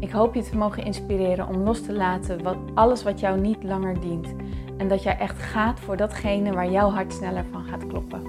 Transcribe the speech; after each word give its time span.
Ik 0.00 0.10
hoop 0.10 0.34
je 0.34 0.42
te 0.42 0.56
mogen 0.56 0.84
inspireren 0.84 1.48
om 1.48 1.56
los 1.56 1.82
te 1.82 1.92
laten 1.92 2.42
wat, 2.42 2.56
alles 2.74 3.02
wat 3.02 3.20
jou 3.20 3.40
niet 3.40 3.62
langer 3.62 4.00
dient. 4.00 4.34
En 4.76 4.88
dat 4.88 5.02
jij 5.02 5.18
echt 5.18 5.42
gaat 5.42 5.80
voor 5.80 5.96
datgene 5.96 6.52
waar 6.52 6.70
jouw 6.70 6.90
hart 6.90 7.12
sneller 7.12 7.44
van 7.50 7.64
gaat 7.64 7.86
kloppen. 7.86 8.22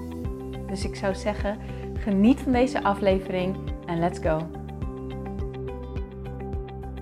Dus 0.66 0.84
ik 0.84 0.96
zou 0.96 1.14
zeggen, 1.14 1.58
geniet 1.94 2.40
van 2.40 2.52
deze 2.52 2.82
aflevering 2.82 3.56
en 3.86 3.98
let's 3.98 4.18
go. 4.18 4.48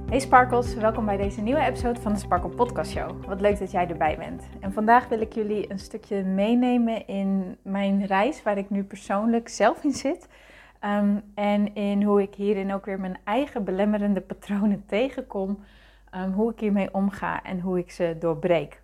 Hey 0.09 0.19
Sparkles, 0.19 0.75
welkom 0.75 1.05
bij 1.05 1.17
deze 1.17 1.41
nieuwe 1.41 1.61
episode 1.61 2.01
van 2.01 2.13
de 2.13 2.19
Sparkle 2.19 2.51
Podcast 2.51 2.91
Show. 2.91 3.25
Wat 3.27 3.41
leuk 3.41 3.59
dat 3.59 3.71
jij 3.71 3.89
erbij 3.89 4.17
bent. 4.17 4.43
En 4.61 4.73
vandaag 4.73 5.09
wil 5.09 5.21
ik 5.21 5.33
jullie 5.33 5.71
een 5.71 5.79
stukje 5.79 6.23
meenemen 6.23 7.07
in 7.07 7.57
mijn 7.63 8.07
reis 8.07 8.43
waar 8.43 8.59
ik 8.59 8.71
nu 8.71 8.85
persoonlijk 8.85 9.49
zelf 9.49 9.85
in 9.85 9.93
zit. 9.93 10.29
Ehm, 10.81 11.17
en 11.35 11.75
in 11.75 12.03
hoe 12.03 12.23
ik 12.23 12.35
hierin 12.35 12.73
ook 12.73 12.85
weer 12.85 13.01
mijn 13.01 13.19
eigen 13.25 13.65
belemmerende 13.65 14.21
patronen 14.21 14.85
tegenkom. 14.97 15.59
Um, 16.15 16.33
hoe 16.33 16.53
ik 16.53 16.61
hiermee 16.61 16.95
omga 16.95 17.43
en 17.43 17.61
hoe 17.61 17.79
ik 17.79 17.91
ze 17.91 18.17
doorbreek. 18.19 18.81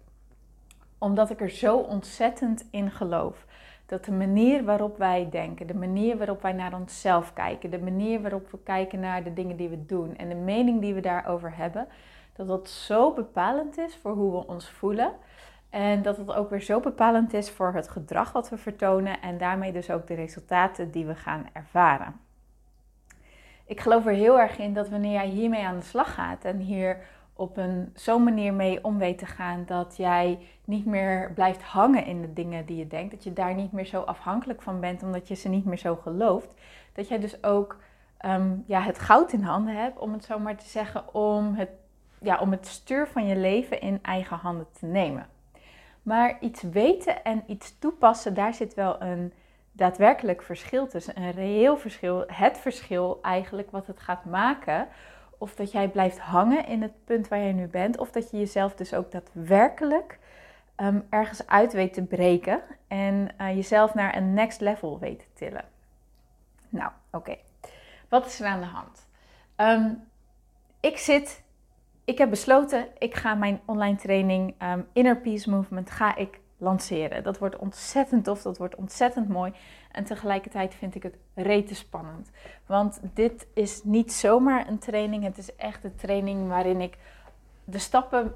Omdat 0.99 1.31
ik 1.31 1.41
er 1.41 1.51
zo 1.51 1.77
ontzettend 1.77 2.67
in 2.71 2.91
geloof. 2.91 3.47
Dat 3.87 4.05
de 4.05 4.13
manier 4.13 4.65
waarop 4.65 4.99
wij 4.99 5.29
denken, 5.31 5.67
de 5.67 5.75
manier 5.75 6.17
waarop 6.17 6.43
wij 6.43 6.53
naar 6.53 6.75
onszelf 6.75 7.33
kijken, 7.33 7.71
de 7.71 7.79
manier 7.79 8.23
waarop 8.23 8.51
we 8.51 8.59
kijken 8.63 9.01
naar 9.01 9.25
de 9.25 9.33
dingen 9.33 9.57
die 9.57 9.69
we 9.69 9.87
doen 9.87 10.17
en 10.17 10.29
de 10.29 10.35
mening 10.35 10.81
die 10.81 10.95
we 10.95 11.01
daarover 11.01 11.57
hebben, 11.57 11.87
dat 12.37 12.47
dat 12.47 12.69
zo 12.69 13.13
bepalend 13.13 13.79
is 13.79 13.97
voor 13.97 14.13
hoe 14.13 14.33
we 14.33 14.47
ons 14.47 14.71
voelen. 14.71 15.13
En 15.75 16.03
dat 16.03 16.17
het 16.17 16.33
ook 16.33 16.51
weer 16.51 16.63
zo 16.63 16.81
bepalend 16.81 17.33
is 17.33 17.51
voor 17.51 17.73
het 17.75 17.89
gedrag 17.89 18.33
wat 18.33 18.49
we 18.49 18.57
vertonen 18.57 19.21
en 19.21 19.39
daarmee 19.39 19.73
dus 19.73 19.91
ook 19.91 20.07
de 20.07 20.15
resultaten 20.15 20.91
die 20.91 21.07
we 21.07 21.15
gaan 21.15 21.47
ervaren. 21.53 22.21
Ik 23.67 23.81
geloof 23.81 24.07
er 24.07 24.13
heel 24.13 24.41
erg 24.41 24.59
in 24.59 24.75
dat 24.75 24.89
wanneer 24.89 25.13
jij 25.13 25.27
hiermee 25.27 25.67
aan 25.67 25.79
de 25.79 25.85
slag 25.85 26.15
gaat 26.15 26.45
en 26.45 26.59
hier 26.59 26.99
op 27.33 27.57
een 27.57 27.93
zo'n 27.95 28.25
manier 28.25 28.53
mee 28.53 28.85
om 28.85 28.99
weet 28.99 29.19
te 29.19 29.27
gaan 29.27 29.65
dat 29.67 29.97
jij 29.97 30.39
niet 30.65 30.87
meer 30.87 31.33
blijft 31.35 31.63
hangen 31.63 32.07
in 32.07 32.21
de 32.21 32.33
dingen 32.33 32.67
die 32.67 32.77
je 32.77 32.87
denkt, 32.87 33.11
dat 33.11 33.25
je 33.25 33.33
daar 33.33 33.55
niet 33.55 33.73
meer 33.73 33.87
zo 33.87 34.01
afhankelijk 34.01 34.63
van 34.63 34.81
bent 34.81 35.03
omdat 35.03 35.29
je 35.29 35.35
ze 35.35 35.49
niet 35.49 35.65
meer 35.65 35.79
zo 35.79 35.97
gelooft, 35.97 36.55
dat 36.93 37.09
jij 37.09 37.19
dus 37.19 37.45
ook 37.45 37.77
ehm, 38.19 38.57
ja, 38.67 38.81
het 38.81 38.99
goud 38.99 39.33
in 39.33 39.43
handen 39.43 39.77
hebt, 39.77 39.99
om 39.99 40.13
het 40.13 40.25
zo 40.25 40.39
maar 40.39 40.57
te 40.57 40.69
zeggen, 40.69 41.15
om 41.15 41.55
het, 41.55 41.71
ja, 42.21 42.39
om 42.39 42.51
het 42.51 42.67
stuur 42.67 43.07
van 43.07 43.27
je 43.27 43.37
leven 43.37 43.81
in 43.81 43.99
eigen 44.03 44.37
handen 44.37 44.67
te 44.73 44.87
nemen. 44.87 45.33
Maar 46.05 46.37
iets 46.41 46.63
weten 46.63 47.25
en 47.25 47.45
iets 47.47 47.79
toepassen, 47.79 48.35
daar 48.35 48.55
zit 48.55 48.75
wel 48.75 49.03
een 49.03 49.33
daadwerkelijk 49.73 50.43
verschil 50.43 50.87
tussen. 50.89 51.17
Een 51.17 51.31
reëel 51.31 51.77
verschil. 51.77 52.25
Het 52.27 52.59
verschil 52.59 53.19
eigenlijk 53.23 53.71
wat 53.71 53.87
het 53.87 54.01
gaat 54.01 54.25
maken. 54.25 54.89
Of 55.39 55.55
dat 55.55 55.73
jij 55.73 55.89
blijft 55.89 56.19
hangen 56.19 56.67
in 56.67 56.83
het 56.83 57.05
punt 57.05 57.29
waar 57.29 57.39
je 57.39 57.53
nu 57.53 57.67
bent. 57.67 57.99
Of 57.99 58.11
dat 58.11 58.31
je 58.31 58.39
jezelf 58.39 58.75
dus 58.75 58.95
ook 58.95 59.11
daadwerkelijk 59.11 60.19
um, 60.77 61.07
ergens 61.11 61.47
uit 61.47 61.73
weet 61.73 61.93
te 61.93 62.03
breken. 62.03 62.63
En 62.89 63.29
uh, 63.41 63.55
jezelf 63.55 63.95
naar 63.95 64.17
een 64.17 64.35
next 64.35 64.61
level 64.61 64.99
weet 64.99 65.19
te 65.19 65.27
tillen. 65.35 65.65
Nou, 66.69 66.91
oké. 67.11 67.37
Wat 68.09 68.27
is 68.27 68.41
er 68.41 68.47
aan 68.47 68.61
de 68.61 68.67
hand? 68.67 69.07
Um, 69.57 70.09
ik 70.81 70.99
zit 70.99 71.43
ik 72.05 72.19
heb 72.19 72.31
besloten, 72.31 72.87
ik 72.99 73.15
ga 73.15 73.35
mijn 73.35 73.61
online 73.65 73.97
training 73.97 74.55
um, 74.63 74.87
Inner 74.93 75.17
Peace 75.17 75.51
Movement 75.51 75.91
ga 75.91 76.17
ik 76.17 76.41
lanceren. 76.59 77.23
Dat 77.23 77.39
wordt 77.39 77.57
ontzettend 77.57 78.25
tof, 78.25 78.43
dat 78.43 78.59
wordt 78.59 78.75
ontzettend 78.75 79.29
mooi. 79.29 79.53
En 79.93 80.05
tegelijkertijd 80.05 80.75
vind 80.75 80.95
ik 80.95 81.03
het 81.03 81.17
rete 81.35 81.75
spannend. 81.75 82.31
Want 82.67 83.01
dit 83.15 83.47
is 83.55 83.85
niet 83.85 84.13
zomaar 84.13 84.69
een 84.69 84.79
training, 84.79 85.25
het 85.25 85.39
is 85.39 85.57
echt 85.57 85.85
een 85.85 85.97
training 85.97 86.49
waarin 86.49 86.81
ik 86.81 86.99
de 87.65 87.79
stappen 87.79 88.35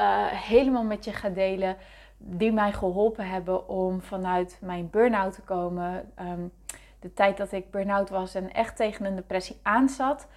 uh, 0.00 0.26
helemaal 0.26 0.84
met 0.84 1.04
je 1.04 1.12
ga 1.12 1.28
delen 1.28 1.76
die 2.16 2.52
mij 2.52 2.72
geholpen 2.72 3.28
hebben 3.28 3.68
om 3.68 4.00
vanuit 4.00 4.58
mijn 4.60 4.90
burn-out 4.90 5.34
te 5.34 5.40
komen. 5.42 6.12
Um, 6.20 6.52
de 7.00 7.12
tijd 7.12 7.36
dat 7.36 7.52
ik 7.52 7.70
burn-out 7.70 8.08
was 8.08 8.34
en 8.34 8.52
echt 8.52 8.76
tegen 8.76 9.04
een 9.04 9.16
depressie 9.16 9.56
aanzat 9.62 10.28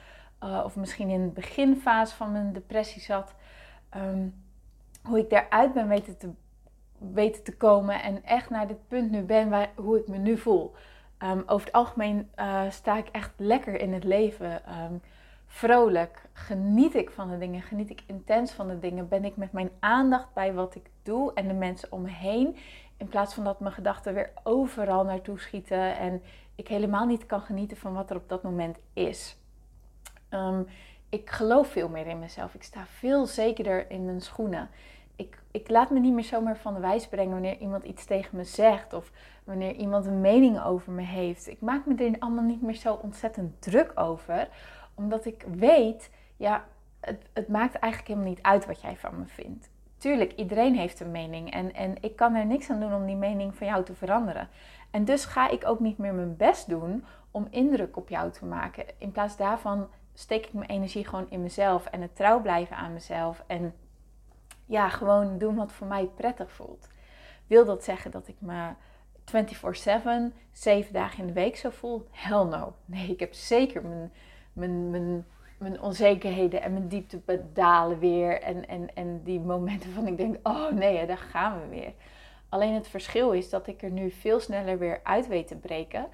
uh, 0.43 0.61
of 0.65 0.75
misschien 0.75 1.09
in 1.09 1.25
de 1.25 1.33
beginfase 1.33 2.15
van 2.15 2.31
mijn 2.31 2.53
depressie 2.53 3.01
zat, 3.01 3.33
ehm, 3.89 4.27
hoe 5.03 5.17
ik 5.17 5.29
daaruit 5.29 5.73
ben 5.73 5.87
weten 5.87 6.17
te, 6.17 6.29
weten 6.97 7.43
te 7.43 7.57
komen 7.57 8.01
en 8.01 8.23
echt 8.23 8.49
naar 8.49 8.67
dit 8.67 8.87
punt 8.87 9.11
nu 9.11 9.21
ben 9.21 9.49
waar, 9.49 9.69
hoe 9.75 9.99
ik 9.99 10.07
me 10.07 10.17
nu 10.17 10.37
voel. 10.37 10.73
Um, 11.23 11.43
over 11.45 11.65
het 11.65 11.75
algemeen 11.75 12.29
uh, 12.35 12.61
sta 12.69 12.97
ik 12.97 13.07
echt 13.11 13.31
lekker 13.37 13.79
in 13.79 13.93
het 13.93 14.03
leven. 14.03 14.61
Um, 14.79 15.01
vrolijk, 15.47 16.29
geniet 16.33 16.95
ik 16.95 17.09
van 17.09 17.29
de 17.29 17.37
dingen, 17.37 17.61
geniet 17.61 17.89
ik 17.89 18.03
intens 18.05 18.51
van 18.51 18.67
de 18.67 18.79
dingen. 18.79 19.07
Ben 19.07 19.25
ik 19.25 19.37
met 19.37 19.51
mijn 19.51 19.69
aandacht 19.79 20.33
bij 20.33 20.53
wat 20.53 20.75
ik 20.75 20.89
doe 21.03 21.33
en 21.33 21.47
de 21.47 21.53
mensen 21.53 21.91
om 21.91 22.01
me 22.01 22.09
heen. 22.09 22.57
In 22.97 23.07
plaats 23.07 23.33
van 23.33 23.43
dat 23.43 23.59
mijn 23.59 23.73
gedachten 23.73 24.13
weer 24.13 24.31
overal 24.43 25.03
naartoe 25.03 25.39
schieten 25.39 25.97
en 25.97 26.21
ik 26.55 26.67
helemaal 26.67 27.05
niet 27.05 27.25
kan 27.25 27.41
genieten 27.41 27.77
van 27.77 27.93
wat 27.93 28.09
er 28.09 28.15
op 28.15 28.29
dat 28.29 28.43
moment 28.43 28.77
is. 28.93 29.37
Ehm, 30.33 30.63
ik 31.09 31.29
geloof 31.29 31.67
veel 31.67 31.89
meer 31.89 32.07
in 32.07 32.19
mezelf. 32.19 32.53
Ik 32.53 32.63
sta 32.63 32.85
veel 32.85 33.25
zekerder 33.25 33.89
in 33.89 34.05
mijn 34.05 34.21
schoenen. 34.21 34.69
Ik, 35.15 35.37
ik 35.51 35.69
laat 35.69 35.89
me 35.89 35.99
niet 35.99 36.13
meer 36.13 36.23
zomaar 36.23 36.57
van 36.57 36.73
de 36.73 36.79
wijs 36.79 37.07
brengen 37.07 37.31
wanneer 37.31 37.57
iemand 37.57 37.83
iets 37.83 38.05
tegen 38.05 38.37
me 38.37 38.43
zegt 38.43 38.93
of 38.93 39.11
wanneer 39.43 39.75
iemand 39.75 40.05
een 40.05 40.21
mening 40.21 40.63
over 40.63 40.91
me 40.91 41.01
heeft. 41.01 41.47
Ik 41.47 41.61
maak 41.61 41.85
me 41.85 41.95
er 41.95 42.19
allemaal 42.19 42.43
niet 42.43 42.61
meer 42.61 42.75
zo 42.75 42.93
ontzettend 42.93 43.61
druk 43.61 43.91
over, 43.95 44.49
omdat 44.93 45.25
ik 45.25 45.45
weet, 45.57 46.09
ja, 46.37 46.65
het, 46.99 47.25
het 47.33 47.47
maakt 47.47 47.75
eigenlijk 47.75 48.07
helemaal 48.07 48.33
niet 48.33 48.43
uit 48.43 48.65
wat 48.65 48.81
jij 48.81 48.97
van 48.97 49.19
me 49.19 49.25
vindt. 49.25 49.69
Tuurlijk, 49.97 50.33
iedereen 50.33 50.75
heeft 50.75 50.99
een 50.99 51.11
mening 51.11 51.51
en, 51.51 51.73
en 51.73 51.95
ik 52.01 52.15
kan 52.15 52.35
er 52.35 52.45
niks 52.45 52.69
aan 52.69 52.79
doen 52.79 52.93
om 52.93 53.05
die 53.05 53.15
mening 53.15 53.55
van 53.55 53.67
jou 53.67 53.83
te 53.83 53.95
veranderen. 53.95 54.49
En 54.91 55.05
dus 55.05 55.25
ga 55.25 55.49
ik 55.49 55.65
ook 55.65 55.79
niet 55.79 55.97
meer 55.97 56.13
mijn 56.13 56.35
best 56.35 56.69
doen 56.69 57.05
om 57.31 57.47
indruk 57.49 57.97
op 57.97 58.09
jou 58.09 58.31
te 58.31 58.45
maken. 58.45 58.85
In 58.97 59.11
plaats 59.11 59.37
daarvan 59.37 59.87
steek 60.13 60.45
ik 60.45 60.53
mijn 60.53 60.69
energie 60.69 61.07
gewoon 61.07 61.29
in 61.29 61.41
mezelf 61.41 61.85
en 61.85 62.01
het 62.01 62.15
trouw 62.15 62.41
blijven 62.41 62.75
aan 62.75 62.93
mezelf. 62.93 63.43
En 63.47 63.73
ja, 64.65 64.89
gewoon 64.89 65.37
doen 65.37 65.55
wat 65.55 65.71
voor 65.71 65.87
mij 65.87 66.05
prettig 66.05 66.51
voelt. 66.51 66.87
Wil 67.47 67.65
dat 67.65 67.83
zeggen 67.83 68.11
dat 68.11 68.27
ik 68.27 68.35
me 68.39 68.73
24/7, 70.31 70.35
7 70.51 70.93
dagen 70.93 71.19
in 71.19 71.27
de 71.27 71.33
week 71.33 71.55
zo 71.55 71.69
voel? 71.69 72.07
Hell 72.11 72.43
no. 72.43 72.75
Nee, 72.85 73.09
ik 73.09 73.19
heb 73.19 73.33
zeker 73.33 73.81
mijn, 73.81 74.11
mijn, 74.53 74.89
mijn, 74.89 75.25
mijn 75.57 75.81
onzekerheden 75.81 76.61
en 76.61 76.73
mijn 76.73 76.87
diepte 76.87 77.21
weer. 77.99 78.41
En, 78.41 78.67
en, 78.67 78.95
en 78.95 79.23
die 79.23 79.39
momenten 79.39 79.91
van 79.91 80.07
ik 80.07 80.17
denk, 80.17 80.47
oh 80.47 80.71
nee, 80.71 81.05
daar 81.05 81.17
gaan 81.17 81.61
we 81.61 81.67
weer. 81.67 81.93
Alleen 82.49 82.73
het 82.73 82.87
verschil 82.87 83.31
is 83.31 83.49
dat 83.49 83.67
ik 83.67 83.81
er 83.81 83.91
nu 83.91 84.11
veel 84.11 84.39
sneller 84.39 84.77
weer 84.77 84.99
uit 85.03 85.27
weet 85.27 85.47
te 85.47 85.55
breken. 85.55 86.07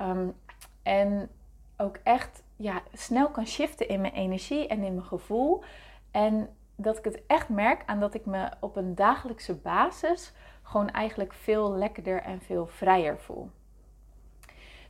Um, 0.00 0.34
en 0.82 1.30
ook 1.76 1.98
echt 2.02 2.42
ja, 2.56 2.82
snel 2.92 3.30
kan 3.30 3.46
shiften 3.46 3.88
in 3.88 4.00
mijn 4.00 4.12
energie 4.12 4.66
en 4.66 4.82
in 4.82 4.94
mijn 4.94 5.06
gevoel. 5.06 5.62
En 6.10 6.56
dat 6.76 6.98
ik 6.98 7.04
het 7.04 7.22
echt 7.26 7.48
merk 7.48 7.82
aan 7.86 8.00
dat 8.00 8.14
ik 8.14 8.26
me 8.26 8.50
op 8.60 8.76
een 8.76 8.94
dagelijkse 8.94 9.54
basis 9.54 10.32
gewoon 10.62 10.90
eigenlijk 10.90 11.32
veel 11.32 11.72
lekkerder 11.72 12.22
en 12.22 12.40
veel 12.40 12.66
vrijer 12.66 13.18
voel. 13.18 13.50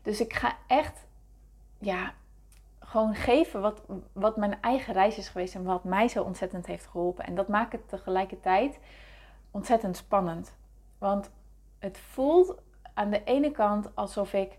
Dus 0.03 0.21
ik 0.21 0.33
ga 0.33 0.57
echt, 0.67 1.07
ja, 1.79 2.15
gewoon 2.79 3.15
geven 3.15 3.61
wat, 3.61 3.83
wat 4.13 4.37
mijn 4.37 4.61
eigen 4.61 4.95
reis 4.95 5.19
is 5.19 5.29
geweest 5.29 5.55
en 5.55 5.65
wat 5.65 5.85
mij 5.85 6.09
zo 6.09 6.23
ontzettend 6.23 6.67
heeft 6.67 6.87
geholpen. 6.87 7.25
En 7.25 7.35
dat 7.35 7.49
maakt 7.49 7.73
het 7.73 7.89
tegelijkertijd 7.89 8.79
ontzettend 9.51 9.97
spannend. 9.97 10.57
Want 10.99 11.31
het 11.79 11.99
voelt 11.99 12.55
aan 12.95 13.11
de 13.11 13.25
ene 13.25 13.51
kant 13.51 13.97
alsof 13.97 14.33
ik, 14.33 14.59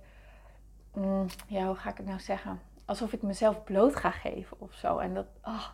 mm, 0.94 1.26
ja, 1.48 1.66
hoe 1.66 1.76
ga 1.76 1.90
ik 1.90 1.98
het 1.98 2.06
nou 2.06 2.20
zeggen? 2.20 2.62
Alsof 2.86 3.14
ik 3.14 3.22
mezelf 3.22 3.64
bloot 3.64 3.96
ga 3.96 4.12
geven 4.12 4.58
of 4.60 4.74
zo. 4.74 4.98
En 4.98 5.14
dat 5.14 5.26
oh, 5.44 5.68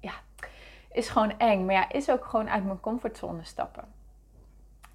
ja, 0.00 0.12
is 0.92 1.08
gewoon 1.08 1.38
eng. 1.38 1.64
Maar 1.64 1.74
ja, 1.74 1.92
is 1.92 2.10
ook 2.10 2.24
gewoon 2.24 2.50
uit 2.50 2.64
mijn 2.64 2.80
comfortzone 2.80 3.44
stappen. 3.44 3.84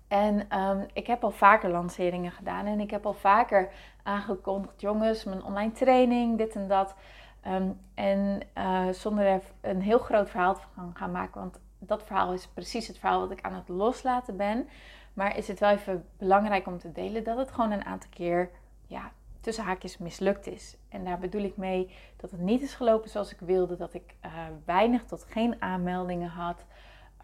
En 0.08 0.60
um, 0.60 0.88
ik 0.94 1.08
heb 1.08 1.24
al 1.24 1.32
vaker 1.32 1.70
lanceringen 1.70 2.32
gedaan 2.32 2.66
en 2.66 2.80
ik 2.80 2.92
heb 2.92 3.06
al 3.06 3.14
vaker 3.14 3.72
aangekondigd, 4.04 4.82
jongens, 4.82 5.24
mijn 5.24 5.44
online 5.44 5.72
training, 5.72 6.38
dit 6.38 6.56
en 6.56 6.68
dat. 6.68 6.96
Ehm, 7.42 7.70
en 7.94 8.40
uh, 8.58 8.90
zonder 8.90 9.26
er 9.26 9.42
een 9.62 9.82
heel 9.82 10.00
groot 10.00 10.30
verhaal 10.30 10.56
van 10.76 10.92
gaan 10.96 11.12
maken, 11.12 11.42
want 11.42 11.60
dat 11.80 12.04
verhaal 12.04 12.34
is 12.34 12.48
precies 12.48 12.88
het 12.88 12.98
verhaal 12.98 13.20
wat 13.20 13.32
ik 13.32 13.42
aan 13.42 13.54
het 13.54 13.68
loslaten 13.68 14.38
ben. 14.38 14.68
Maar 15.14 15.38
is 15.38 15.48
het 15.48 15.60
wel 15.60 15.70
even 15.70 16.06
belangrijk 16.18 16.68
om 16.68 16.78
te 16.78 16.92
delen 16.92 17.24
dat 17.24 17.38
het 17.38 17.52
gewoon 17.52 17.72
een 17.72 17.86
aantal 17.86 18.10
keer, 18.10 18.50
ja, 18.88 19.12
tussen 19.42 19.64
haakjes 19.64 19.98
mislukt 19.98 20.48
is. 20.48 20.78
En 20.90 21.04
daar 21.04 21.20
bedoel 21.20 21.44
ik 21.44 21.58
mee 21.58 21.92
dat 22.16 22.32
het 22.32 22.40
niet 22.40 22.62
is 22.62 22.74
gelopen 22.74 23.10
zoals 23.10 23.32
ik 23.32 23.40
wilde, 23.40 23.76
dat 23.76 23.94
ik 23.94 24.16
uh, 24.26 24.32
weinig 24.66 25.06
tot 25.06 25.24
geen 25.24 25.62
aanmeldingen 25.62 26.30
had, 26.30 26.66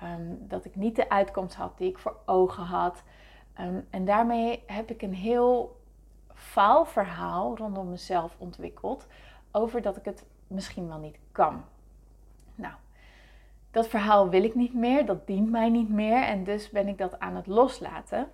um, 0.04 0.48
dat 0.48 0.66
ik 0.66 0.76
niet 0.76 0.96
de 0.96 1.10
uitkomst 1.10 1.56
had 1.56 1.78
die 1.78 1.90
ik 1.90 1.98
voor 1.98 2.16
ogen 2.26 2.64
had. 2.64 3.04
Um, 3.60 3.88
en 3.90 4.06
daarmee 4.06 4.64
heb 4.66 4.90
ik 4.90 5.02
een 5.02 5.14
heel 5.14 5.82
faalverhaal 6.34 7.58
rondom 7.58 7.90
mezelf 7.90 8.36
ontwikkeld 8.38 9.08
over 9.52 9.82
dat 9.82 9.98
ik 9.98 10.06
het 10.06 10.26
misschien 10.48 10.88
wel 10.88 11.00
niet 11.00 11.20
kan. 11.32 11.64
Nou, 12.56 12.74
dat 13.72 13.88
verhaal 13.88 14.30
wil 14.30 14.44
ik 14.44 14.56
niet 14.56 14.74
meer, 14.74 15.06
dat 15.06 15.28
dient 15.28 15.52
mij 15.52 15.70
niet 15.70 15.90
meer 15.90 16.24
en 16.24 16.44
dus 16.44 16.70
ben 16.70 16.88
ik 16.88 16.98
dat 16.98 17.20
aan 17.20 17.36
het 17.36 17.48
loslaten. 17.48 18.28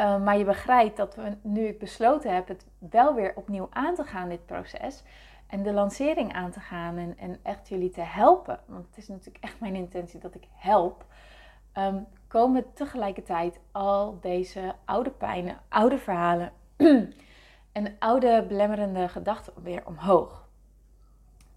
Uh, 0.00 0.22
maar 0.22 0.38
je 0.38 0.44
begrijpt 0.44 0.96
dat 0.96 1.14
we, 1.14 1.36
nu 1.42 1.66
ik 1.66 1.78
besloten 1.78 2.34
heb 2.34 2.48
het 2.48 2.66
wel 2.78 3.14
weer 3.14 3.32
opnieuw 3.36 3.68
aan 3.70 3.94
te 3.94 4.04
gaan, 4.04 4.28
dit 4.28 4.46
proces, 4.46 5.02
en 5.46 5.62
de 5.62 5.72
lancering 5.72 6.32
aan 6.32 6.50
te 6.50 6.60
gaan 6.60 7.16
en, 7.16 7.38
echt 7.42 7.68
jullie 7.68 7.90
te 7.90 8.00
helpen, 8.00 8.60
want 8.66 8.86
het 8.86 8.96
is 8.96 9.08
natuurlijk 9.08 9.44
echt 9.44 9.60
mijn 9.60 9.74
intentie 9.74 10.20
dat 10.20 10.34
ik 10.34 10.44
help, 10.54 11.04
um, 11.74 12.06
komen 12.26 12.72
tegelijkertijd 12.72 13.60
al 13.72 14.18
deze 14.20 14.74
oude 14.84 15.10
pijnen, 15.10 15.58
oude 15.68 15.98
verhalen 15.98 16.52
en 17.72 17.96
oude 17.98 18.44
belemmerende 18.48 19.08
gedachten 19.08 19.52
weer 19.62 19.86
omhoog. 19.86 20.48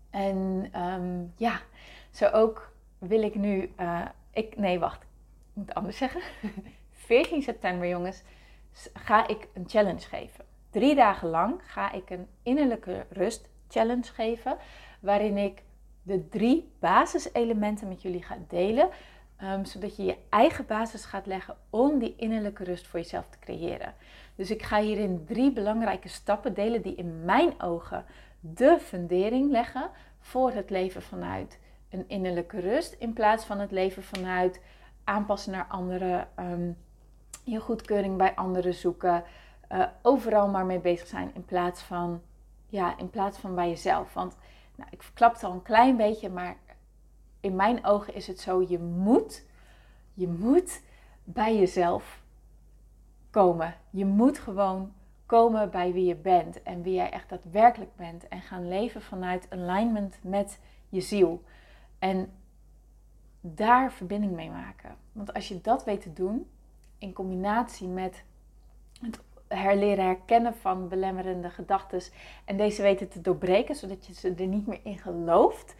En 0.09 0.69
um, 0.81 1.33
ja, 1.35 1.59
zo 2.11 2.27
ook 2.27 2.71
wil 2.97 3.21
ik 3.21 3.35
nu. 3.35 3.73
Uh, 3.79 4.05
ik, 4.31 4.57
nee, 4.57 4.79
wacht. 4.79 5.01
Ik 5.01 5.09
moet 5.53 5.73
anders 5.73 5.97
zeggen. 5.97 6.21
14 7.05 7.41
september, 7.41 7.87
jongens, 7.87 8.23
ga 8.93 9.27
ik 9.27 9.47
een 9.53 9.69
challenge 9.69 10.07
geven. 10.07 10.45
Drie 10.69 10.95
dagen 10.95 11.29
lang 11.29 11.61
ga 11.63 11.91
ik 11.91 12.09
een 12.09 12.27
innerlijke 12.43 13.05
rust 13.09 13.49
challenge 13.67 14.13
geven. 14.13 14.57
Waarin 14.99 15.37
ik 15.37 15.63
de 16.03 16.27
drie 16.29 16.71
basiselementen 16.79 17.87
met 17.87 18.01
jullie 18.01 18.23
ga 18.23 18.37
delen. 18.47 18.89
Um, 19.43 19.65
zodat 19.65 19.95
je 19.95 20.03
je 20.03 20.17
eigen 20.29 20.65
basis 20.65 21.05
gaat 21.05 21.25
leggen 21.25 21.55
om 21.69 21.99
die 21.99 22.15
innerlijke 22.17 22.63
rust 22.63 22.87
voor 22.87 22.99
jezelf 22.99 23.25
te 23.29 23.39
creëren. 23.39 23.93
Dus 24.35 24.51
ik 24.51 24.63
ga 24.63 24.81
hierin 24.81 25.25
drie 25.25 25.51
belangrijke 25.51 26.07
stappen 26.07 26.53
delen 26.53 26.81
die 26.81 26.95
in 26.95 27.25
mijn 27.25 27.61
ogen 27.61 28.05
de 28.39 28.77
fundering 28.79 29.51
leggen 29.51 29.89
voor 30.19 30.51
het 30.51 30.69
leven 30.69 31.01
vanuit 31.01 31.59
een 31.89 32.05
innerlijke 32.07 32.59
rust. 32.59 32.95
In 32.99 33.13
plaats 33.13 33.45
van 33.45 33.59
het 33.59 33.71
leven 33.71 34.03
vanuit 34.03 34.61
aanpassen 35.03 35.51
naar 35.51 35.65
anderen, 35.69 36.27
um, 36.39 36.77
je 37.43 37.59
goedkeuring 37.59 38.17
bij 38.17 38.35
anderen 38.35 38.73
zoeken, 38.73 39.23
uh, 39.71 39.85
overal 40.01 40.47
maar 40.47 40.65
mee 40.65 40.79
bezig 40.79 41.07
zijn 41.07 41.31
in 41.33 41.45
plaats 41.45 41.81
van, 41.81 42.21
ja, 42.67 42.97
in 42.97 43.09
plaats 43.09 43.37
van 43.37 43.55
bij 43.55 43.69
jezelf. 43.69 44.13
Want 44.13 44.37
nou, 44.75 44.89
ik 44.91 45.03
verklap 45.03 45.33
het 45.33 45.43
al 45.43 45.51
een 45.51 45.61
klein 45.61 45.97
beetje, 45.97 46.29
maar 46.29 46.55
in 47.39 47.55
mijn 47.55 47.85
ogen 47.85 48.15
is 48.15 48.27
het 48.27 48.39
zo, 48.39 48.65
je 48.67 48.79
moet, 48.79 49.45
je 50.13 50.27
moet 50.27 50.81
bij 51.23 51.57
jezelf 51.57 52.23
komen. 53.29 53.75
Je 53.89 54.05
moet 54.05 54.39
gewoon 54.39 54.93
komen 55.25 55.69
bij 55.71 55.93
wie 55.93 56.05
je 56.05 56.15
bent 56.15 56.63
en 56.63 56.81
wie 56.81 56.93
jij 56.93 57.09
echt 57.11 57.29
daadwerkelijk 57.29 57.95
bent. 57.95 58.27
En 58.27 58.41
gaan 58.41 58.67
leven 58.67 59.01
vanuit 59.01 59.47
alignment 59.49 60.19
met 60.21 60.59
je 60.89 61.01
ziel. 61.01 61.43
En 61.99 62.31
daar 63.41 63.91
verbinding 63.91 64.31
mee 64.31 64.49
maken. 64.49 64.95
Want 65.11 65.33
als 65.33 65.47
je 65.47 65.61
dat 65.61 65.83
weet 65.83 66.01
te 66.01 66.13
doen, 66.13 66.49
in 67.03 67.13
combinatie 67.13 67.87
met 67.87 68.23
het 69.01 69.19
herleren 69.47 70.05
herkennen 70.05 70.55
van 70.55 70.87
belemmerende 70.87 71.49
gedachten 71.49 72.01
en 72.45 72.57
deze 72.57 72.81
weten 72.81 73.09
te 73.09 73.21
doorbreken, 73.21 73.75
zodat 73.75 74.05
je 74.05 74.13
ze 74.13 74.33
er 74.37 74.47
niet 74.47 74.67
meer 74.67 74.79
in 74.83 74.97
gelooft, 74.97 75.75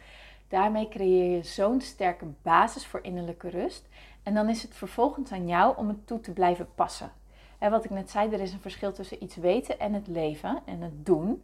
daarmee 0.48 0.88
creëer 0.88 1.36
je 1.36 1.42
zo'n 1.42 1.80
sterke 1.80 2.26
basis 2.42 2.86
voor 2.86 3.00
innerlijke 3.02 3.48
rust. 3.48 3.88
En 4.22 4.34
dan 4.34 4.48
is 4.48 4.62
het 4.62 4.74
vervolgens 4.74 5.32
aan 5.32 5.46
jou 5.46 5.76
om 5.76 5.88
het 5.88 6.06
toe 6.06 6.20
te 6.20 6.32
blijven 6.32 6.68
passen. 6.74 7.12
En 7.58 7.70
wat 7.70 7.84
ik 7.84 7.90
net 7.90 8.10
zei, 8.10 8.32
er 8.32 8.40
is 8.40 8.52
een 8.52 8.60
verschil 8.60 8.92
tussen 8.92 9.22
iets 9.22 9.36
weten 9.36 9.78
en 9.78 9.92
het 9.92 10.06
leven 10.06 10.62
en 10.64 10.80
het 10.80 11.06
doen. 11.06 11.42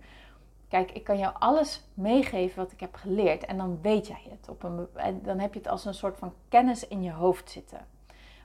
Kijk, 0.68 0.90
ik 0.90 1.04
kan 1.04 1.18
jou 1.18 1.34
alles 1.38 1.82
meegeven 1.94 2.62
wat 2.62 2.72
ik 2.72 2.80
heb 2.80 2.94
geleerd 2.94 3.44
en 3.44 3.56
dan 3.56 3.78
weet 3.82 4.06
jij 4.06 4.22
het. 4.30 4.48
Op 4.48 4.62
een, 4.62 4.86
en 4.94 5.20
dan 5.22 5.38
heb 5.38 5.52
je 5.52 5.58
het 5.58 5.68
als 5.68 5.84
een 5.84 5.94
soort 5.94 6.18
van 6.18 6.32
kennis 6.48 6.88
in 6.88 7.02
je 7.02 7.12
hoofd 7.12 7.50
zitten. 7.50 7.86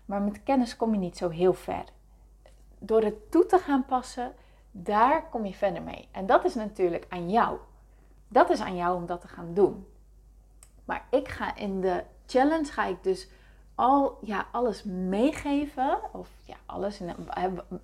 Maar 0.06 0.22
met 0.22 0.44
kennis 0.44 0.76
kom 0.76 0.94
je 0.94 1.00
niet 1.00 1.18
zo 1.18 1.30
heel 1.30 1.54
ver. 1.54 1.84
Door 2.80 3.02
het 3.02 3.32
toe 3.32 3.46
te 3.46 3.58
gaan 3.58 3.86
passen, 3.86 4.34
daar 4.72 5.30
kom 5.30 5.46
je 5.46 5.54
verder 5.54 5.82
mee. 5.82 6.08
En 6.12 6.26
dat 6.26 6.46
is 6.46 6.56
natuurlijk 6.56 7.06
aan 7.10 7.30
jou. 7.30 7.58
Dat 8.28 8.50
is 8.50 8.60
aan 8.60 8.76
jou 8.76 8.96
om 8.96 9.06
dat 9.06 9.22
te 9.22 9.28
gaan 9.28 9.54
doen. 9.54 9.88
Maar 10.86 11.08
ik 11.10 11.28
ga 11.28 11.56
in 11.56 11.82
de 11.82 12.04
challenge 12.26 12.72
ga 12.72 12.86
ik 12.86 13.04
dus 13.04 13.30
al 13.76 14.18
ja, 14.22 14.48
alles 14.52 14.84
meegeven. 14.84 16.00
Of 16.12 16.30
ja, 16.44 16.56
alles. 16.66 17.02
In, 17.02 17.16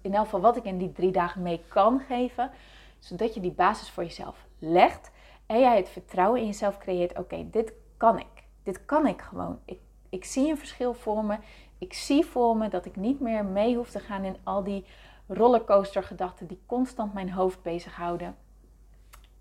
in 0.01 0.13
elk 0.13 0.23
geval 0.23 0.41
wat 0.41 0.57
ik 0.57 0.63
in 0.63 0.77
die 0.77 0.91
drie 0.91 1.11
dagen 1.11 1.41
mee 1.41 1.63
kan 1.67 1.99
geven. 1.99 2.51
Zodat 2.99 3.33
je 3.33 3.39
die 3.39 3.51
basis 3.51 3.89
voor 3.89 4.03
jezelf 4.03 4.45
legt. 4.59 5.11
En 5.45 5.59
jij 5.59 5.77
het 5.77 5.89
vertrouwen 5.89 6.39
in 6.39 6.45
jezelf 6.45 6.77
creëert. 6.77 7.17
Oké, 7.17 7.49
dit 7.49 7.73
kan 7.97 8.19
ik. 8.19 8.43
Dit 8.63 8.85
kan 8.85 9.07
ik 9.07 9.21
gewoon. 9.21 9.59
Ik, 9.65 9.79
ik 10.09 10.25
zie 10.25 10.49
een 10.49 10.57
verschil 10.57 10.93
voor 10.93 11.25
me. 11.25 11.37
Ik 11.81 11.93
zie 11.93 12.25
voor 12.25 12.57
me 12.57 12.67
dat 12.67 12.85
ik 12.85 12.95
niet 12.95 13.19
meer 13.19 13.45
mee 13.45 13.75
hoef 13.75 13.89
te 13.89 13.99
gaan 13.99 14.23
in 14.23 14.37
al 14.43 14.63
die 14.63 14.85
rollercoaster 15.27 16.03
gedachten 16.03 16.47
die 16.47 16.61
constant 16.65 17.13
mijn 17.13 17.31
hoofd 17.31 17.61
bezighouden. 17.61 18.35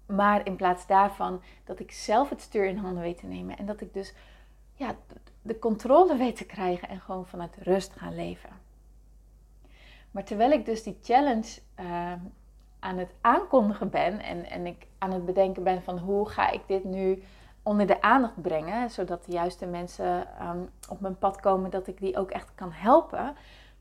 Maar 0.07 0.47
in 0.47 0.57
plaats 0.57 0.87
daarvan 0.87 1.43
dat 1.65 1.81
ik 1.81 1.93
zelf 1.93 2.29
het 2.29 2.41
stuur 2.41 2.65
in 2.65 2.77
handen 2.77 3.03
weet 3.03 3.19
te 3.19 3.27
nemen. 3.27 3.59
En 3.59 3.67
dat 3.67 3.81
ik 3.81 3.95
dus 3.95 4.15
ja, 4.75 4.95
de 5.43 5.59
controle 5.59 6.17
weet 6.17 6.37
te 6.37 6.45
krijgen 6.45 6.89
en 6.89 7.01
gewoon 7.01 7.27
vanuit 7.27 7.57
rust 7.57 7.93
gaan 7.93 8.15
leven. 8.15 8.51
Maar 10.11 10.25
terwijl 10.25 10.51
ik 10.51 10.65
dus 10.65 10.83
die 10.83 10.99
challenge 11.03 11.61
uh, 11.81 12.13
aan 12.79 12.99
het 12.99 13.15
aankondigen 13.21 13.91
ben 13.91 14.21
en, 14.21 14.51
en 14.51 14.67
ik 14.67 14.87
aan 14.99 15.13
het 15.13 15.25
bedenken 15.25 15.63
ben 15.63 15.83
van 15.83 15.99
hoe 15.99 16.29
ga 16.29 16.51
ik 16.51 16.63
dit 16.67 16.85
nu 16.85 17.23
onder 17.71 17.87
de 17.87 18.03
aandacht 18.03 18.43
brengen, 18.43 18.91
zodat 18.91 19.25
de 19.25 19.33
juiste 19.33 19.67
mensen 19.67 20.29
um, 20.43 20.71
op 20.89 21.01
mijn 21.01 21.19
pad 21.19 21.41
komen, 21.41 21.71
dat 21.71 21.87
ik 21.87 21.99
die 21.99 22.17
ook 22.17 22.31
echt 22.31 22.55
kan 22.55 22.73
helpen, 22.73 23.37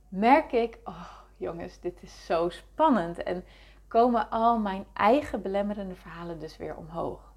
merk 0.09 0.51
ik, 0.51 0.77
oh 0.83 1.11
jongens, 1.37 1.79
dit 1.79 2.03
is 2.03 2.25
zo 2.25 2.49
spannend. 2.49 3.23
En 3.23 3.43
komen 3.87 4.29
al 4.29 4.59
mijn 4.59 4.85
eigen 4.93 5.41
belemmerende 5.41 5.95
verhalen 5.95 6.39
dus 6.39 6.57
weer 6.57 6.75
omhoog. 6.75 7.33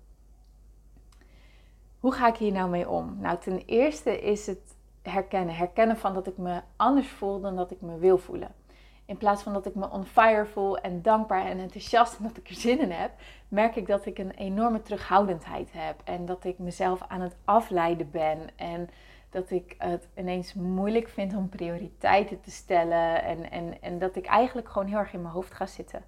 Hoe 2.01 2.13
ga 2.13 2.29
ik 2.29 2.37
hier 2.37 2.53
nou 2.53 2.71
mee 2.71 2.89
om? 2.89 3.17
Nou, 3.21 3.39
ten 3.39 3.63
eerste 3.67 4.21
is 4.21 4.47
het 4.47 4.77
herkennen. 5.03 5.55
Herkennen 5.55 5.97
van 5.97 6.15
dat 6.15 6.27
ik 6.27 6.37
me 6.37 6.61
anders 6.77 7.09
voel 7.09 7.41
dan 7.41 7.57
dat 7.57 7.71
ik 7.71 7.81
me 7.81 7.99
wil 7.99 8.19
voelen. 8.19 8.55
In 9.05 9.17
plaats 9.17 9.43
van 9.43 9.53
dat 9.53 9.67
ik 9.67 9.75
me 9.75 9.91
on 9.91 10.05
fire 10.05 10.47
voel 10.47 10.79
en 10.79 11.03
dankbaar 11.03 11.47
en 11.47 11.59
enthousiast 11.59 12.19
en 12.19 12.23
dat 12.23 12.37
ik 12.37 12.49
er 12.49 12.55
zin 12.55 12.81
in 12.81 12.91
heb, 12.91 13.11
merk 13.49 13.77
ik 13.77 13.87
dat 13.87 14.07
ik 14.07 14.19
een 14.19 14.31
enorme 14.31 14.83
terughoudendheid 14.83 15.69
heb. 15.73 16.01
En 16.05 16.27
dat 16.27 16.45
ik 16.45 16.59
mezelf 16.59 17.03
aan 17.09 17.21
het 17.21 17.37
afleiden 17.45 18.11
ben. 18.11 18.39
En 18.57 18.91
dat 19.31 19.51
ik 19.51 19.75
het 19.79 20.09
ineens 20.17 20.55
moeilijk 20.55 21.09
vind 21.09 21.37
om 21.37 21.49
prioriteiten 21.49 22.41
te 22.41 22.51
stellen. 22.51 23.23
En, 23.23 23.51
en, 23.51 23.83
en 23.83 23.99
dat 23.99 24.17
ik 24.17 24.27
eigenlijk 24.27 24.69
gewoon 24.69 24.89
heel 24.89 24.99
erg 24.99 25.13
in 25.13 25.23
mijn 25.23 25.35
hoofd 25.35 25.55
ga 25.55 25.67
zitten. 25.67 26.03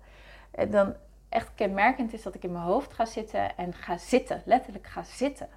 En 0.50 0.70
dan 0.70 0.94
echt 1.28 1.50
kenmerkend 1.54 2.12
is 2.12 2.22
dat 2.22 2.34
ik 2.34 2.44
in 2.44 2.52
mijn 2.52 2.64
hoofd 2.64 2.92
ga 2.92 3.04
zitten 3.04 3.56
en 3.56 3.74
ga 3.74 3.98
zitten. 3.98 4.42
Letterlijk 4.44 4.86
ga 4.86 5.02
zitten 5.02 5.48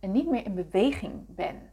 en 0.00 0.10
niet 0.10 0.28
meer 0.28 0.44
in 0.44 0.54
beweging 0.54 1.12
ben. 1.26 1.70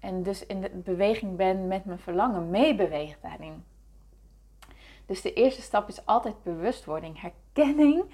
En 0.00 0.22
dus 0.22 0.46
in 0.46 0.60
de 0.60 0.68
beweging 0.70 1.36
ben 1.36 1.66
met 1.66 1.84
mijn 1.84 1.98
verlangen, 1.98 2.50
meebeweeg 2.50 3.20
daarin. 3.20 3.64
Dus 5.06 5.22
de 5.22 5.32
eerste 5.32 5.62
stap 5.62 5.88
is 5.88 6.06
altijd 6.06 6.42
bewustwording, 6.42 7.20
herkenning 7.20 8.04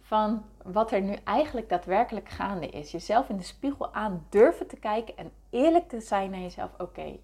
van 0.00 0.44
wat 0.62 0.92
er 0.92 1.00
nu 1.00 1.16
eigenlijk 1.24 1.68
daadwerkelijk 1.68 2.28
gaande 2.28 2.68
is. 2.68 2.90
Jezelf 2.90 3.28
in 3.28 3.36
de 3.36 3.42
spiegel 3.42 3.94
aan 3.94 4.26
durven 4.28 4.66
te 4.66 4.76
kijken 4.76 5.16
en 5.16 5.32
eerlijk 5.50 5.88
te 5.88 6.00
zijn 6.00 6.30
naar 6.30 6.40
jezelf. 6.40 6.70
Oké, 6.78 7.18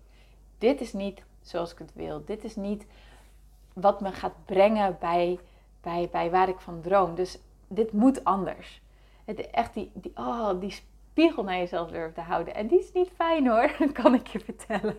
dit 0.59 0.81
is 0.81 0.93
niet 0.93 1.23
zoals 1.41 1.73
ik 1.73 1.79
het 1.79 1.93
wil. 1.95 2.25
Dit 2.25 2.45
is 2.45 2.57
niet 2.57 2.87
wat 3.73 4.01
me 4.01 4.13
gaat 4.13 4.45
brengen 4.45 4.97
bij, 5.01 5.39
bij, 5.81 6.09
bij 6.13 6.31
waar 6.31 6.49
ik 6.49 6.61
van 6.61 6.81
droom. 6.81 7.15
Dus 7.15 7.39
dit 7.69 7.93
moet 7.93 8.25
anders. 8.25 8.81
Het, 9.25 9.51
echt 9.51 9.75
die, 9.75 9.91
die, 9.95 10.13
oh, 10.15 10.61
die 10.61 10.71
spiegel 10.71 11.45
naar 11.45 11.57
jezelf 11.57 11.91
durven 11.91 12.15
te 12.15 12.21
houden. 12.21 12.55
En 12.55 12.67
die 12.67 12.79
is 12.79 12.93
niet 12.93 13.11
fijn 13.15 13.47
hoor, 13.47 13.71
kan 14.03 14.15
ik 14.15 14.27
je 14.27 14.41
vertellen. 14.41 14.97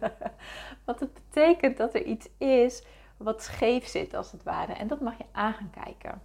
Want 0.86 1.00
het 1.00 1.14
betekent 1.14 1.78
dat 1.78 1.94
er 1.94 2.04
iets 2.04 2.30
is 2.38 2.84
wat 3.18 3.44
scheef 3.44 3.88
zit 3.88 4.14
als 4.14 4.32
het 4.32 4.44
ware. 4.44 4.74
En 4.74 4.88
dat 4.88 5.02
mag 5.02 5.18
je 5.18 5.26
aan 5.32 5.54
gaan 5.54 5.72
kijken. 5.84 6.22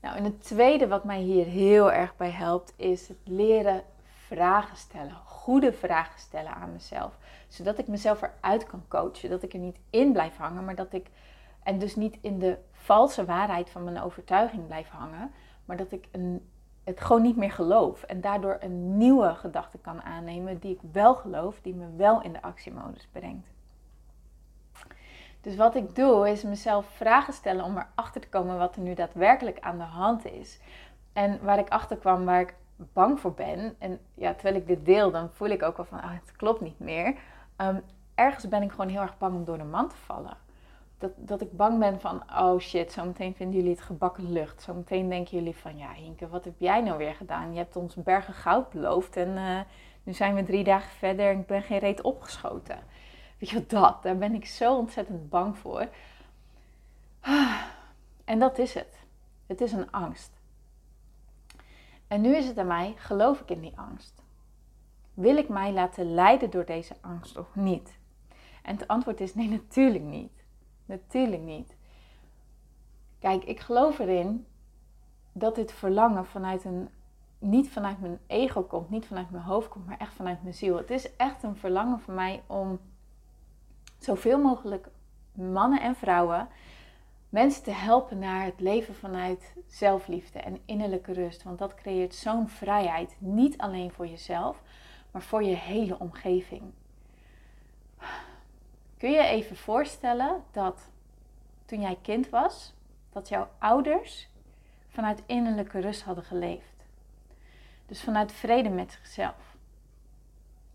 Nou, 0.00 0.16
en 0.16 0.24
het 0.24 0.42
tweede 0.42 0.88
wat 0.88 1.04
mij 1.04 1.20
hier 1.20 1.44
heel 1.44 1.92
erg 1.92 2.16
bij 2.16 2.30
helpt, 2.30 2.72
is 2.76 3.08
het 3.08 3.18
leren 3.24 3.82
vragen 4.26 4.76
stellen. 4.76 5.14
Goede 5.24 5.72
vragen 5.72 6.20
stellen 6.20 6.54
aan 6.54 6.72
mezelf. 6.72 7.18
Zodat 7.48 7.78
ik 7.78 7.86
mezelf 7.86 8.22
eruit 8.22 8.66
kan 8.66 8.84
coachen. 8.88 9.30
Dat 9.30 9.42
ik 9.42 9.52
er 9.52 9.58
niet 9.58 9.78
in 9.90 10.12
blijf 10.12 10.36
hangen, 10.36 10.64
maar 10.64 10.74
dat 10.74 10.92
ik. 10.92 11.10
En 11.62 11.78
dus 11.78 11.96
niet 11.96 12.18
in 12.20 12.38
de 12.38 12.58
valse 12.72 13.24
waarheid 13.24 13.70
van 13.70 13.84
mijn 13.84 14.02
overtuiging 14.02 14.66
blijf 14.66 14.88
hangen. 14.88 15.30
Maar 15.64 15.76
dat 15.76 15.92
ik 15.92 16.08
een, 16.12 16.50
het 16.84 17.00
gewoon 17.00 17.22
niet 17.22 17.36
meer 17.36 17.52
geloof. 17.52 18.02
En 18.02 18.20
daardoor 18.20 18.56
een 18.60 18.96
nieuwe 18.96 19.34
gedachte 19.34 19.78
kan 19.78 20.02
aannemen 20.02 20.58
die 20.58 20.74
ik 20.74 20.80
wel 20.92 21.14
geloof, 21.14 21.60
die 21.62 21.74
me 21.74 21.96
wel 21.96 22.22
in 22.22 22.32
de 22.32 22.42
actiemodus 22.42 23.08
brengt. 23.12 23.55
Dus 25.46 25.56
wat 25.56 25.74
ik 25.74 25.94
doe 25.94 26.30
is 26.30 26.42
mezelf 26.42 26.86
vragen 26.86 27.32
stellen 27.32 27.64
om 27.64 27.76
erachter 27.76 28.20
te 28.20 28.28
komen 28.28 28.58
wat 28.58 28.76
er 28.76 28.82
nu 28.82 28.94
daadwerkelijk 28.94 29.60
aan 29.60 29.78
de 29.78 29.84
hand 29.84 30.24
is. 30.24 30.60
En 31.12 31.38
waar 31.42 31.58
ik 31.58 31.68
achter 31.68 31.96
kwam, 31.96 32.24
waar 32.24 32.40
ik 32.40 32.54
bang 32.76 33.20
voor 33.20 33.32
ben. 33.32 33.74
En 33.78 33.98
ja, 34.14 34.32
terwijl 34.34 34.56
ik 34.56 34.66
dit 34.66 34.84
deel, 34.84 35.10
dan 35.10 35.30
voel 35.32 35.48
ik 35.48 35.62
ook 35.62 35.76
wel 35.76 35.86
van, 35.86 36.00
ah, 36.00 36.10
het 36.10 36.36
klopt 36.36 36.60
niet 36.60 36.78
meer. 36.78 37.14
Um, 37.56 37.82
ergens 38.14 38.48
ben 38.48 38.62
ik 38.62 38.70
gewoon 38.70 38.88
heel 38.88 39.00
erg 39.00 39.18
bang 39.18 39.34
om 39.34 39.44
door 39.44 39.58
de 39.58 39.64
man 39.64 39.88
te 39.88 39.96
vallen. 39.96 40.36
Dat, 40.98 41.10
dat 41.16 41.40
ik 41.40 41.56
bang 41.56 41.78
ben 41.78 42.00
van, 42.00 42.22
oh 42.38 42.58
shit, 42.58 42.92
zometeen 42.92 43.34
vinden 43.34 43.56
jullie 43.56 43.74
het 43.74 43.82
gebakken 43.82 44.32
lucht. 44.32 44.62
Zometeen 44.62 45.08
denken 45.08 45.36
jullie 45.36 45.56
van, 45.56 45.78
ja 45.78 45.92
Hinke, 45.92 46.28
wat 46.28 46.44
heb 46.44 46.54
jij 46.58 46.80
nou 46.80 46.98
weer 46.98 47.14
gedaan? 47.14 47.52
Je 47.52 47.58
hebt 47.58 47.76
ons 47.76 47.94
bergen 47.94 48.34
goud 48.34 48.70
beloofd 48.70 49.16
en 49.16 49.28
uh, 49.28 49.60
nu 50.02 50.12
zijn 50.12 50.34
we 50.34 50.42
drie 50.42 50.64
dagen 50.64 50.90
verder 50.90 51.30
en 51.30 51.38
ik 51.38 51.46
ben 51.46 51.62
geen 51.62 51.78
reet 51.78 52.00
opgeschoten. 52.00 52.78
Weet 53.38 53.50
je 53.50 53.66
dat, 53.66 54.02
daar 54.02 54.16
ben 54.16 54.34
ik 54.34 54.46
zo 54.46 54.76
ontzettend 54.76 55.28
bang 55.28 55.58
voor. 55.58 55.88
En 58.24 58.38
dat 58.38 58.58
is 58.58 58.74
het. 58.74 58.98
Het 59.46 59.60
is 59.60 59.72
een 59.72 59.90
angst. 59.90 60.30
En 62.08 62.20
nu 62.20 62.36
is 62.36 62.46
het 62.46 62.58
aan 62.58 62.66
mij, 62.66 62.94
geloof 62.96 63.40
ik 63.40 63.50
in 63.50 63.60
die 63.60 63.78
angst? 63.78 64.22
Wil 65.14 65.36
ik 65.36 65.48
mij 65.48 65.72
laten 65.72 66.14
leiden 66.14 66.50
door 66.50 66.64
deze 66.64 66.96
angst 67.00 67.36
of 67.36 67.54
niet? 67.54 67.98
En 68.62 68.76
het 68.76 68.88
antwoord 68.88 69.20
is 69.20 69.34
nee, 69.34 69.48
natuurlijk 69.48 70.04
niet. 70.04 70.44
Natuurlijk 70.86 71.42
niet. 71.42 71.76
Kijk, 73.18 73.44
ik 73.44 73.60
geloof 73.60 73.98
erin 73.98 74.46
dat 75.32 75.54
dit 75.54 75.72
verlangen 75.72 76.26
vanuit 76.26 76.64
een, 76.64 76.88
niet 77.38 77.70
vanuit 77.70 78.00
mijn 78.00 78.18
ego 78.26 78.62
komt, 78.62 78.90
niet 78.90 79.06
vanuit 79.06 79.30
mijn 79.30 79.44
hoofd 79.44 79.68
komt, 79.68 79.86
maar 79.86 79.98
echt 79.98 80.12
vanuit 80.12 80.42
mijn 80.42 80.54
ziel. 80.54 80.76
Het 80.76 80.90
is 80.90 81.16
echt 81.16 81.42
een 81.42 81.56
verlangen 81.56 82.00
voor 82.00 82.14
mij 82.14 82.42
om 82.46 82.80
zoveel 83.98 84.38
mogelijk 84.38 84.88
mannen 85.32 85.80
en 85.80 85.96
vrouwen 85.96 86.48
mensen 87.28 87.62
te 87.62 87.70
helpen 87.70 88.18
naar 88.18 88.44
het 88.44 88.60
leven 88.60 88.94
vanuit 88.94 89.54
zelfliefde 89.66 90.38
en 90.38 90.60
innerlijke 90.64 91.12
rust. 91.12 91.42
Want 91.42 91.58
dat 91.58 91.74
creëert 91.74 92.14
zo'n 92.14 92.48
vrijheid, 92.48 93.16
niet 93.18 93.58
alleen 93.58 93.92
voor 93.92 94.06
jezelf, 94.06 94.62
maar 95.10 95.22
voor 95.22 95.42
je 95.42 95.54
hele 95.54 95.98
omgeving. 95.98 96.62
Kun 98.98 99.10
je 99.10 99.22
even 99.22 99.56
voorstellen 99.56 100.44
dat 100.50 100.90
toen 101.64 101.80
jij 101.80 101.98
kind 102.02 102.28
was, 102.28 102.74
dat 103.10 103.28
jouw 103.28 103.48
ouders 103.58 104.28
vanuit 104.88 105.22
innerlijke 105.26 105.80
rust 105.80 106.02
hadden 106.02 106.24
geleefd? 106.24 106.84
Dus 107.86 108.02
vanuit 108.02 108.32
vrede 108.32 108.68
met 108.68 108.92
zichzelf. 108.92 109.56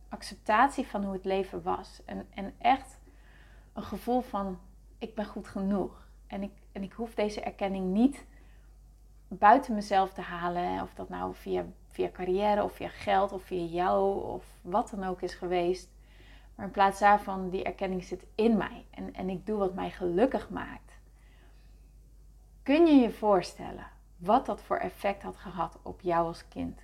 Acceptatie 0.10 0.88
van 0.88 1.04
hoe 1.04 1.14
het 1.14 1.26
leven 1.26 1.62
was. 1.62 2.02
En, 2.06 2.28
en 2.34 2.54
echt 2.58 3.00
een 3.74 3.84
gevoel 3.84 4.22
van 4.22 4.60
ik 4.98 5.16
ben 5.16 5.26
goed 5.26 5.48
genoeg. 5.48 6.08
En 6.28 6.44
ik, 6.44 6.52
en 6.72 6.84
ik 6.84 6.94
hoef 6.94 7.14
deze 7.14 7.42
erkenning 7.42 7.94
niet 7.94 8.26
buiten 9.28 9.74
mezelf 9.74 10.14
te 10.14 10.22
halen. 10.22 10.82
Of 10.82 10.94
dat 10.94 11.10
nou 11.10 11.36
via, 11.36 11.66
via 11.88 12.10
carrière 12.10 12.64
of 12.64 12.74
via 12.74 12.90
geld 12.90 13.32
of 13.32 13.44
via 13.44 13.64
jou 13.64 14.24
of 14.24 14.46
wat 14.62 14.90
dan 14.90 15.04
ook 15.04 15.22
is 15.22 15.34
geweest. 15.34 15.90
Maar 16.56 16.66
in 16.66 16.72
plaats 16.72 17.00
daarvan, 17.00 17.50
die 17.50 17.64
erkenning 17.64 18.04
zit 18.04 18.26
in 18.36 18.58
mij. 18.58 18.86
En, 18.90 19.14
en 19.14 19.30
ik 19.30 19.46
doe 19.46 19.58
wat 19.58 19.74
mij 19.74 19.92
gelukkig 19.92 20.50
maakt. 20.50 21.00
Kun 22.64 22.86
je 22.86 22.94
je 22.94 23.12
voorstellen 23.12 23.88
wat 24.18 24.46
dat 24.46 24.62
voor 24.62 24.78
effect 24.78 25.22
had 25.24 25.38
gehad 25.38 25.80
op 25.82 26.02
jou 26.02 26.28
als 26.28 26.48
kind? 26.48 26.82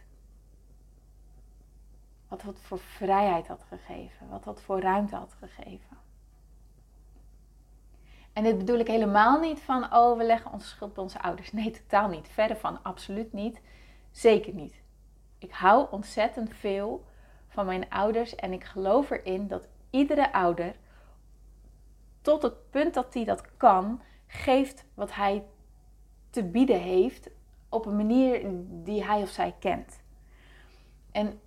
Wat 2.28 2.42
dat 2.42 2.60
voor 2.62 2.80
vrijheid 2.80 3.48
had 3.48 3.64
gegeven? 3.64 4.30
Wat 4.30 4.44
dat 4.44 4.62
voor 4.62 4.80
ruimte 4.80 5.16
had 5.16 5.34
gegeven? 5.34 5.98
En 8.38 8.44
dit 8.44 8.58
bedoel 8.58 8.80
ik 8.80 8.88
helemaal 8.88 9.40
niet 9.40 9.60
van, 9.60 9.94
oh, 9.94 10.18
we 10.18 10.24
leggen 10.24 10.52
onze 10.52 10.68
schuld 10.68 10.94
bij 10.94 11.04
onze 11.04 11.22
ouders. 11.22 11.52
Nee, 11.52 11.72
totaal 11.72 12.10
niet. 12.10 12.28
Verder 12.28 12.58
van, 12.58 12.84
absoluut 12.84 13.34
niet. 13.34 13.62
Zeker 14.12 14.54
niet. 14.54 14.82
Ik 15.38 15.52
hou 15.52 15.88
ontzettend 15.92 16.54
veel 16.54 17.06
van 17.48 17.66
mijn 17.66 17.90
ouders 17.90 18.36
en 18.36 18.54
ik 18.54 18.64
geloof 18.64 19.10
erin 19.10 19.48
dat 19.48 19.68
iedere 19.90 20.34
ouder, 20.34 20.76
tot 22.22 22.42
het 22.42 22.70
punt 22.70 22.94
dat 22.94 23.14
hij 23.14 23.24
dat 23.24 23.58
kan, 23.58 24.02
geeft 24.28 24.86
wat 24.94 25.14
hij 25.14 25.46
te 26.30 26.44
bieden 26.44 26.82
heeft 26.82 27.30
op 27.70 27.86
een 27.86 27.96
manier 27.96 28.42
die 28.68 29.04
hij 29.04 29.22
of 29.22 29.30
zij 29.30 29.56
kent. 29.60 30.00
En 31.12 31.40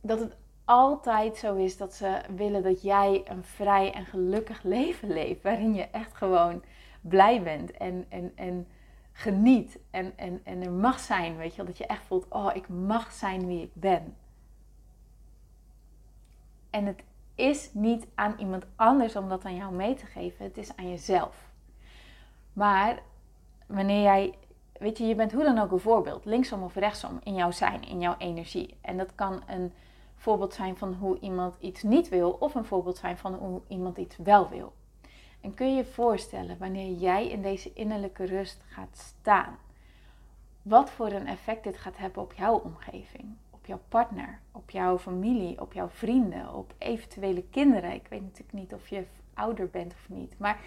dat 0.00 0.18
het 0.20 0.36
altijd 0.64 1.36
zo 1.36 1.54
is 1.54 1.76
dat 1.76 1.94
ze 1.94 2.20
willen 2.36 2.62
dat 2.62 2.82
jij 2.82 3.22
een 3.24 3.44
vrij 3.44 3.92
en 3.92 4.06
gelukkig 4.06 4.62
leven 4.76 5.08
leeft. 5.08 5.42
Waarin 5.42 5.74
je 5.74 5.82
echt 5.82 6.14
gewoon 6.14 6.62
blij 7.00 7.42
bent 7.42 7.70
en, 7.70 8.06
en, 8.08 8.32
en 8.34 8.66
geniet. 9.12 9.78
En, 9.90 10.12
en, 10.16 10.40
en 10.44 10.62
er 10.62 10.72
mag 10.72 10.98
zijn, 10.98 11.36
weet 11.36 11.50
je 11.50 11.56
wel. 11.56 11.66
Dat 11.66 11.78
je 11.78 11.86
echt 11.86 12.04
voelt, 12.04 12.26
oh, 12.28 12.50
ik 12.54 12.68
mag 12.68 13.12
zijn 13.12 13.46
wie 13.46 13.62
ik 13.62 13.74
ben. 13.74 14.16
En 16.70 16.86
het 16.86 17.02
is 17.34 17.70
niet 17.72 18.06
aan 18.14 18.34
iemand 18.38 18.66
anders 18.76 19.16
om 19.16 19.28
dat 19.28 19.44
aan 19.44 19.56
jou 19.56 19.74
mee 19.74 19.94
te 19.94 20.06
geven. 20.06 20.44
Het 20.44 20.58
is 20.58 20.76
aan 20.76 20.90
jezelf. 20.90 21.50
Maar 22.52 23.02
wanneer 23.66 24.02
jij, 24.02 24.34
weet 24.72 24.98
je, 24.98 25.04
je 25.04 25.14
bent 25.14 25.32
hoe 25.32 25.44
dan 25.44 25.58
ook 25.58 25.72
een 25.72 25.78
voorbeeld. 25.78 26.24
Linksom 26.24 26.62
of 26.62 26.74
rechtsom 26.74 27.20
in 27.22 27.34
jouw 27.34 27.50
zijn, 27.50 27.82
in 27.82 28.00
jouw 28.00 28.14
energie. 28.18 28.76
En 28.80 28.96
dat 28.96 29.14
kan 29.14 29.42
een 29.46 29.72
voorbeeld 30.22 30.54
zijn 30.54 30.76
van 30.76 30.94
hoe 30.94 31.18
iemand 31.18 31.56
iets 31.58 31.82
niet 31.82 32.08
wil 32.08 32.30
of 32.30 32.54
een 32.54 32.64
voorbeeld 32.64 32.96
zijn 32.96 33.18
van 33.18 33.34
hoe 33.34 33.60
iemand 33.68 33.96
iets 33.96 34.16
wel 34.16 34.48
wil. 34.48 34.72
En 35.40 35.54
kun 35.54 35.70
je 35.70 35.76
je 35.76 35.84
voorstellen 35.84 36.58
wanneer 36.58 36.92
jij 36.92 37.28
in 37.28 37.42
deze 37.42 37.72
innerlijke 37.72 38.24
rust 38.24 38.62
gaat 38.66 38.96
staan, 38.96 39.58
wat 40.62 40.90
voor 40.90 41.12
een 41.12 41.26
effect 41.26 41.64
dit 41.64 41.76
gaat 41.76 41.96
hebben 41.96 42.22
op 42.22 42.32
jouw 42.32 42.58
omgeving, 42.58 43.36
op 43.50 43.66
jouw 43.66 43.80
partner, 43.88 44.40
op 44.52 44.70
jouw 44.70 44.98
familie, 44.98 45.60
op 45.60 45.72
jouw 45.72 45.88
vrienden, 45.88 46.54
op 46.54 46.74
eventuele 46.78 47.44
kinderen. 47.50 47.92
Ik 47.92 48.06
weet 48.08 48.22
natuurlijk 48.22 48.52
niet 48.52 48.74
of 48.74 48.88
je 48.88 49.06
ouder 49.34 49.70
bent 49.70 49.92
of 49.92 50.08
niet, 50.08 50.38
maar 50.38 50.60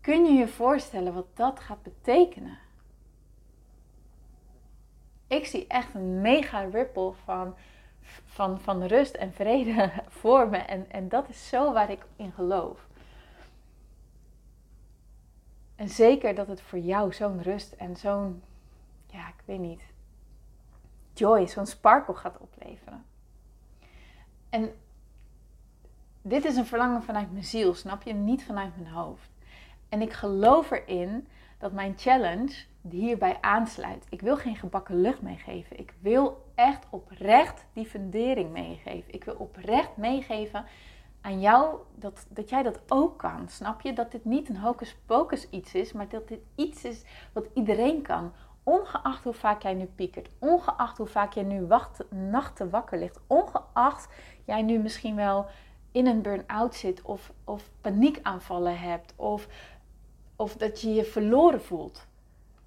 kun 0.00 0.24
je 0.24 0.32
je 0.32 0.48
voorstellen 0.48 1.14
wat 1.14 1.36
dat 1.36 1.60
gaat 1.60 1.82
betekenen? 1.82 2.58
Ik 5.26 5.46
zie 5.46 5.66
echt 5.66 5.94
een 5.94 6.20
mega 6.20 6.60
ripple 6.60 7.12
van 7.24 7.54
van, 8.24 8.60
van 8.60 8.82
rust 8.82 9.14
en 9.14 9.32
vrede 9.32 9.92
voor 10.20 10.48
me. 10.48 10.56
En, 10.56 10.90
en 10.90 11.08
dat 11.08 11.28
is 11.28 11.48
zo 11.48 11.72
waar 11.72 11.90
ik 11.90 12.06
in 12.16 12.32
geloof. 12.32 12.86
En 15.76 15.88
zeker 15.88 16.34
dat 16.34 16.48
het 16.48 16.60
voor 16.60 16.78
jou 16.78 17.12
zo'n 17.12 17.42
rust 17.42 17.72
en 17.72 17.96
zo'n, 17.96 18.42
ja, 19.06 19.28
ik 19.28 19.42
weet 19.44 19.58
niet, 19.58 19.82
joy, 21.12 21.46
zo'n 21.46 21.66
sparkle 21.66 22.14
gaat 22.14 22.38
opleveren. 22.38 23.04
En 24.48 24.74
dit 26.22 26.44
is 26.44 26.56
een 26.56 26.66
verlangen 26.66 27.02
vanuit 27.02 27.32
mijn 27.32 27.44
ziel, 27.44 27.74
snap 27.74 28.02
je? 28.02 28.14
Niet 28.14 28.44
vanuit 28.44 28.76
mijn 28.76 28.92
hoofd. 28.92 29.30
En 29.88 30.02
ik 30.02 30.12
geloof 30.12 30.70
erin 30.70 31.28
dat 31.58 31.72
mijn 31.72 31.94
challenge 31.96 32.64
hierbij 32.90 33.38
aansluit. 33.40 34.06
Ik 34.08 34.20
wil 34.20 34.36
geen 34.36 34.56
gebakken 34.56 35.00
lucht 35.00 35.22
meegeven. 35.22 35.78
Ik 35.78 35.94
wil 36.00 36.44
echt 36.54 36.86
oprecht 36.90 37.66
die 37.72 37.86
fundering 37.86 38.52
meegeven. 38.52 39.14
Ik 39.14 39.24
wil 39.24 39.34
oprecht 39.34 39.96
meegeven 39.96 40.64
aan 41.20 41.40
jou 41.40 41.76
dat, 41.94 42.26
dat 42.28 42.48
jij 42.48 42.62
dat 42.62 42.80
ook 42.88 43.18
kan. 43.18 43.48
Snap 43.48 43.80
je? 43.80 43.92
Dat 43.92 44.12
dit 44.12 44.24
niet 44.24 44.48
een 44.48 44.56
hocus 44.58 44.96
pocus 45.06 45.50
iets 45.50 45.74
is, 45.74 45.92
maar 45.92 46.08
dat 46.08 46.28
dit 46.28 46.40
iets 46.54 46.84
is 46.84 47.04
wat 47.32 47.48
iedereen 47.54 48.02
kan. 48.02 48.32
Ongeacht 48.62 49.24
hoe 49.24 49.32
vaak 49.32 49.62
jij 49.62 49.74
nu 49.74 49.84
piekert, 49.84 50.28
ongeacht 50.38 50.98
hoe 50.98 51.06
vaak 51.06 51.32
jij 51.32 51.42
nu 51.42 51.66
wacht, 51.66 52.04
nachten 52.10 52.70
wakker 52.70 52.98
ligt, 52.98 53.20
ongeacht 53.26 54.08
jij 54.44 54.62
nu 54.62 54.78
misschien 54.78 55.16
wel 55.16 55.46
in 55.92 56.06
een 56.06 56.22
burn-out 56.22 56.74
zit 56.74 57.02
of, 57.02 57.32
of 57.44 57.70
paniekaanvallen 57.80 58.78
hebt 58.78 59.12
of, 59.16 59.48
of 60.36 60.56
dat 60.56 60.80
je 60.80 60.94
je 60.94 61.04
verloren 61.04 61.62
voelt 61.62 62.06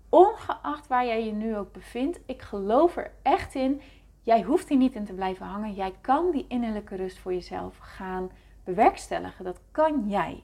ongeacht 0.09 0.87
waar 0.87 1.05
jij 1.05 1.25
je 1.25 1.31
nu 1.31 1.57
ook 1.57 1.71
bevindt, 1.71 2.19
ik 2.25 2.41
geloof 2.41 2.97
er 2.97 3.11
echt 3.21 3.55
in. 3.55 3.81
Jij 4.21 4.41
hoeft 4.41 4.69
hier 4.69 4.77
niet 4.77 4.95
in 4.95 5.05
te 5.05 5.13
blijven 5.13 5.45
hangen. 5.45 5.73
Jij 5.73 5.93
kan 6.01 6.31
die 6.31 6.45
innerlijke 6.47 6.95
rust 6.95 7.17
voor 7.19 7.33
jezelf 7.33 7.77
gaan 7.77 8.31
bewerkstelligen. 8.63 9.45
Dat 9.45 9.59
kan 9.71 10.09
jij. 10.09 10.43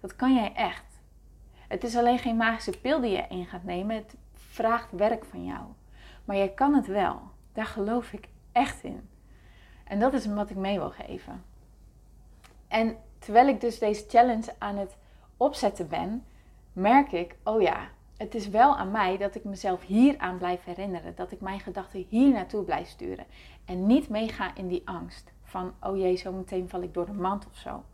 Dat 0.00 0.16
kan 0.16 0.34
jij 0.34 0.52
echt. 0.54 0.84
Het 1.68 1.84
is 1.84 1.96
alleen 1.96 2.18
geen 2.18 2.36
magische 2.36 2.80
pil 2.80 3.00
die 3.00 3.10
je 3.10 3.24
in 3.28 3.46
gaat 3.46 3.64
nemen. 3.64 3.96
Het 3.96 4.14
vraagt 4.34 4.92
werk 4.92 5.24
van 5.24 5.44
jou. 5.44 5.60
Maar 6.24 6.36
jij 6.36 6.50
kan 6.50 6.74
het 6.74 6.86
wel. 6.86 7.20
Daar 7.52 7.66
geloof 7.66 8.12
ik 8.12 8.28
echt 8.52 8.84
in. 8.84 9.08
En 9.84 10.00
dat 10.00 10.12
is 10.12 10.26
wat 10.26 10.50
ik 10.50 10.56
mee 10.56 10.78
wil 10.78 10.90
geven. 10.90 11.44
En 12.68 12.96
terwijl 13.18 13.48
ik 13.48 13.60
dus 13.60 13.78
deze 13.78 14.04
challenge 14.08 14.54
aan 14.58 14.76
het 14.76 14.96
opzetten 15.36 15.88
ben, 15.88 16.24
merk 16.72 17.12
ik, 17.12 17.36
oh 17.44 17.60
ja, 17.60 17.88
het 18.16 18.34
is 18.34 18.48
wel 18.48 18.76
aan 18.76 18.90
mij 18.90 19.16
dat 19.16 19.34
ik 19.34 19.44
mezelf 19.44 19.82
hier 19.86 20.18
aan 20.18 20.38
blijf 20.38 20.64
herinneren. 20.64 21.14
Dat 21.14 21.32
ik 21.32 21.40
mijn 21.40 21.60
gedachten 21.60 22.06
hier 22.08 22.32
naartoe 22.32 22.64
blijf 22.64 22.88
sturen. 22.88 23.26
En 23.64 23.86
niet 23.86 24.08
meega 24.08 24.54
in 24.54 24.68
die 24.68 24.82
angst 24.84 25.32
van, 25.42 25.72
oh 25.80 25.96
jee, 25.96 26.16
zo 26.16 26.32
meteen 26.32 26.68
val 26.68 26.82
ik 26.82 26.94
door 26.94 27.06
de 27.06 27.12
mand 27.12 27.46
of 27.46 27.56
zo. 27.56 27.84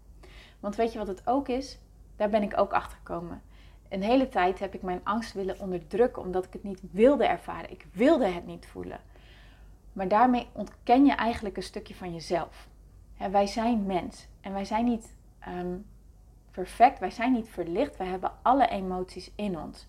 Want 0.61 0.77
weet 0.77 0.93
je 0.93 0.99
wat 0.99 1.07
het 1.07 1.27
ook 1.27 1.49
is? 1.49 1.79
Daar 2.17 2.31
ben 2.31 2.43
ik 2.43 2.59
ook 2.59 2.73
achter 2.73 2.97
gekomen. 2.97 3.43
Een 3.89 4.03
hele 4.03 4.29
tijd 4.29 4.59
heb 4.59 4.75
ik 4.75 4.83
mijn 4.83 5.01
angst 5.03 5.33
willen 5.33 5.61
onderdrukken 5.61 6.23
omdat 6.23 6.45
ik 6.45 6.53
het 6.53 6.63
niet 6.63 6.81
wilde 6.91 7.27
ervaren. 7.27 7.71
Ik 7.71 7.87
wilde 7.93 8.27
het 8.27 8.47
niet 8.47 8.67
voelen. 8.67 9.01
Maar 9.93 10.09
daarmee 10.09 10.47
ontken 10.53 11.05
je 11.05 11.13
eigenlijk 11.13 11.57
een 11.57 11.63
stukje 11.63 11.95
van 11.95 12.13
jezelf. 12.13 12.69
wij 13.31 13.47
zijn 13.47 13.87
mens 13.87 14.29
en 14.41 14.53
wij 14.53 14.65
zijn 14.65 14.85
niet 14.85 15.17
ehm, 15.39 15.77
perfect, 16.57 16.99
wij 16.99 17.11
zijn 17.11 17.33
niet 17.33 17.49
verlicht, 17.49 17.97
wij 17.97 18.07
hebben 18.07 18.33
alle 18.43 18.69
emoties 18.69 19.31
in 19.35 19.59
ons. 19.59 19.87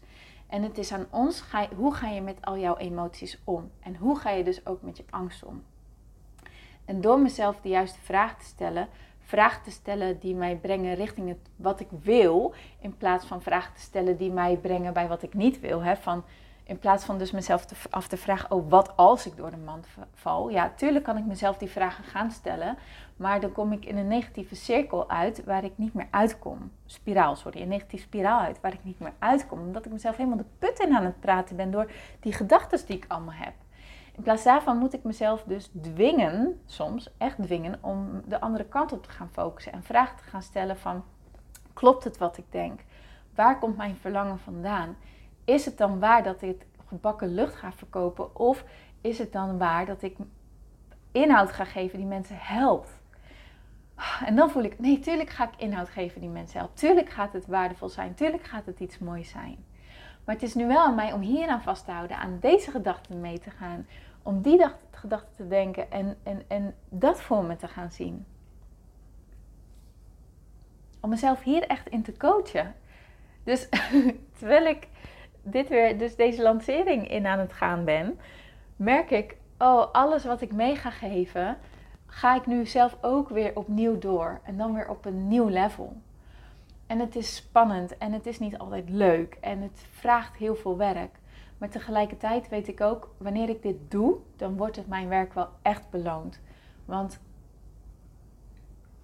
En 0.48 0.64
het 0.64 0.78
is 0.78 0.92
aan 0.92 1.06
ons, 1.10 1.44
hoe 1.76 1.94
ga 1.94 2.10
je 2.10 2.22
met 2.22 2.38
al 2.42 2.58
jouw 2.58 2.78
emoties 2.78 3.40
om? 3.44 3.72
En 3.80 3.96
hoe 3.96 4.20
ga 4.20 4.30
je 4.30 4.44
dus 4.44 4.66
ook 4.66 4.82
met 4.82 4.98
je 4.98 5.04
angst 5.10 5.44
om? 5.44 5.64
En 6.86 7.02
door 7.02 7.20
mezelf 7.20 7.62
de 7.62 7.70
juiste 7.70 8.00
vraag 8.00 8.38
te 8.38 8.46
stellen, 8.46 8.88
vragen 9.20 9.64
te 9.64 9.72
stellen 9.72 10.20
die 10.20 10.36
mij 10.36 10.56
brengen 10.56 10.96
richting 10.96 11.28
het, 11.28 11.50
wat 11.56 11.80
ik 11.80 11.88
wil, 12.02 12.54
in 12.80 12.98
plaats 12.98 13.26
van 13.26 13.42
vragen 13.42 13.74
te 13.74 13.82
stellen 13.82 14.18
die 14.18 14.32
mij 14.32 14.58
brengen 14.58 14.94
bij 14.94 15.08
wat 15.08 15.24
ik 15.24 15.34
niet 15.34 15.60
wil. 15.60 15.84
Hè? 15.84 15.96
Van, 15.96 16.24
in 16.68 16.80
plaats 16.80 17.06
van 17.06 17.18
dus 17.18 17.32
mezelf 17.32 17.88
af 17.90 18.08
te 18.08 18.18
vragen, 18.18 18.52
oh 18.52 18.70
wat 18.70 18.98
als 18.98 19.26
ik 19.26 19.38
door 19.38 19.52
de 19.52 19.58
mand 19.58 19.88
val? 20.14 20.50
Ja, 20.50 20.74
tuurlijk 20.76 21.06
kan 21.06 21.18
ik 21.18 21.26
mezelf 21.26 21.58
die 21.58 21.70
vragen 21.70 22.04
gaan 22.04 22.32
stellen, 22.32 22.78
maar 23.16 23.40
dan 23.40 23.52
kom 23.52 23.72
ik 23.72 23.86
in 23.86 23.98
een 23.98 24.08
negatieve 24.08 24.56
cirkel 24.56 25.10
uit 25.10 25.44
waar 25.44 25.64
ik 25.64 25.78
niet 25.78 25.94
meer 25.94 26.08
uitkom. 26.10 26.72
Spiraal, 26.86 27.36
sorry, 27.36 27.62
een 27.62 27.68
negatieve 27.68 28.06
spiraal 28.06 28.40
uit 28.40 28.62
waar 28.62 28.74
ik 28.74 28.84
niet 28.84 29.00
meer 29.00 29.14
uitkom. 29.20 29.60
Omdat 29.60 29.86
ik 29.86 29.92
mezelf 29.92 30.16
helemaal 30.16 30.38
de 30.38 30.46
put 30.60 30.80
in 30.80 30.96
aan 30.96 31.06
het 31.06 31.20
praten 31.20 31.56
ben 31.56 31.72
door 31.72 31.92
die 32.20 32.34
gedachten 32.34 32.86
die 32.86 32.98
ik 32.98 33.06
allemaal 33.08 33.34
heb. 33.34 33.54
In 34.16 34.24
plaats 34.24 34.44
daarvan 34.44 34.78
moet 34.78 34.94
ik 34.94 35.04
mezelf 35.04 35.44
dus 35.44 35.72
dwingen, 35.82 36.62
soms 36.66 37.10
echt 37.18 37.44
dwingen, 37.44 37.78
om 37.82 38.22
de 38.26 38.40
andere 38.40 38.66
kant 38.66 38.92
op 38.92 39.04
te 39.04 39.10
gaan 39.10 39.30
focussen 39.32 39.72
en 39.72 39.84
vragen 39.84 40.18
te 40.18 40.24
gaan 40.24 40.42
stellen 40.42 40.78
van, 40.78 41.04
klopt 41.74 42.04
het 42.04 42.18
wat 42.18 42.38
ik 42.38 42.46
denk? 42.50 42.80
Waar 43.36 43.60
komt 43.60 43.78
mijn 43.78 43.96
verlangen 43.96 44.40
vandaan? 44.40 44.96
Is 45.48 45.66
het 45.66 45.78
dan 45.78 46.00
waar 46.00 46.24
dat 46.24 46.42
ik 46.42 46.66
gebakken 46.88 47.34
lucht 47.34 47.56
ga 47.56 47.72
verkopen 47.72 48.36
of 48.36 48.64
is 49.02 49.18
het 49.18 49.32
dan 49.32 49.58
waar 49.58 49.86
dat 49.86 50.02
ik 50.02 50.18
inhoud 51.12 51.52
ga 51.52 51.66
geven 51.66 51.98
die 51.98 52.08
mensen 52.08 52.38
helpt? 52.40 52.90
En 54.26 54.36
dan 54.36 54.50
voel 54.50 54.64
ik, 54.64 54.80
nee, 54.80 55.00
tuurlijk 55.00 55.30
ga 55.30 55.44
ik 55.44 55.56
inhoud 55.58 55.90
geven 55.90 56.22
die 56.22 56.30
mensen 56.30 56.60
helpt. 56.60 56.78
Tuurlijk 56.78 57.10
gaat 57.10 57.34
het 57.34 57.46
waardevol 57.46 57.90
zijn. 57.90 58.14
Tuurlijk 58.14 58.44
gaat 58.44 58.66
het 58.66 58.80
iets 58.80 58.98
moois 59.00 59.30
zijn. 59.30 59.66
Maar 60.26 60.36
het 60.36 60.44
is 60.44 60.54
nu 60.54 60.68
wel 60.68 60.84
aan 60.84 60.96
mij 60.96 61.14
om 61.14 61.22
hier 61.22 61.48
aan 61.48 61.62
vast 61.62 61.86
te 61.86 61.92
houden, 61.92 62.18
aan 62.18 62.38
deze 62.40 62.72
gedachten 62.72 63.22
mee 63.22 63.40
te 63.40 63.52
gaan 63.52 63.88
om 64.24 64.42
die 64.42 64.66
gedachte 64.92 65.36
te 65.36 65.48
denken 65.48 65.92
en, 65.92 66.18
en, 66.24 66.44
en 66.48 66.76
dat 66.90 67.22
voor 67.22 67.44
me 67.44 67.56
te 67.56 67.68
gaan 67.68 67.92
zien. 67.92 68.26
Om 71.00 71.10
mezelf 71.10 71.44
hier 71.44 71.68
echt 71.68 71.88
in 71.88 72.04
te 72.04 72.18
coachen. 72.18 72.76
Dus 73.44 73.70
terwijl 74.38 74.66
ik 74.66 74.88
dit 75.52 75.68
weer, 75.68 75.98
dus 75.98 76.16
deze 76.16 76.42
lancering 76.42 77.10
in 77.10 77.26
aan 77.26 77.40
het 77.40 77.54
gaan 77.54 77.84
ben, 77.86 78.20
merk 78.76 79.10
ik, 79.10 79.38
oh, 79.58 79.92
alles 79.92 80.26
wat 80.26 80.42
ik 80.42 80.54
mee 80.54 80.76
ga 80.76 80.90
geven, 80.90 81.58
ga 82.06 82.36
ik 82.36 82.46
nu 82.46 82.66
zelf 82.66 82.98
ook 83.02 83.30
weer 83.30 83.56
opnieuw 83.56 83.98
door. 83.98 84.40
En 84.44 84.58
dan 84.58 84.74
weer 84.74 84.90
op 84.90 85.06
een 85.06 85.28
nieuw 85.28 85.48
level. 85.48 85.98
En 86.88 87.00
het 87.00 87.16
is 87.16 87.36
spannend 87.36 87.98
en 87.98 88.12
het 88.12 88.26
is 88.26 88.40
niet 88.40 88.58
altijd 88.58 88.90
leuk 88.90 89.38
en 89.42 89.62
het 89.62 89.86
vraagt 89.92 90.36
heel 90.36 90.56
veel 90.56 90.78
werk. 90.78 91.20
Maar 91.58 91.70
tegelijkertijd 91.70 92.50
weet 92.50 92.68
ik 92.68 92.82
ook, 92.82 93.10
wanneer 93.18 93.50
ik 93.50 93.62
dit 93.62 93.92
doe, 93.92 94.18
dan 94.36 94.58
wordt 94.58 94.76
het 94.76 94.88
mijn 94.88 95.08
werk 95.08 95.34
wel 95.34 95.50
echt 95.62 95.90
beloond. 95.90 96.40
Want 96.86 97.20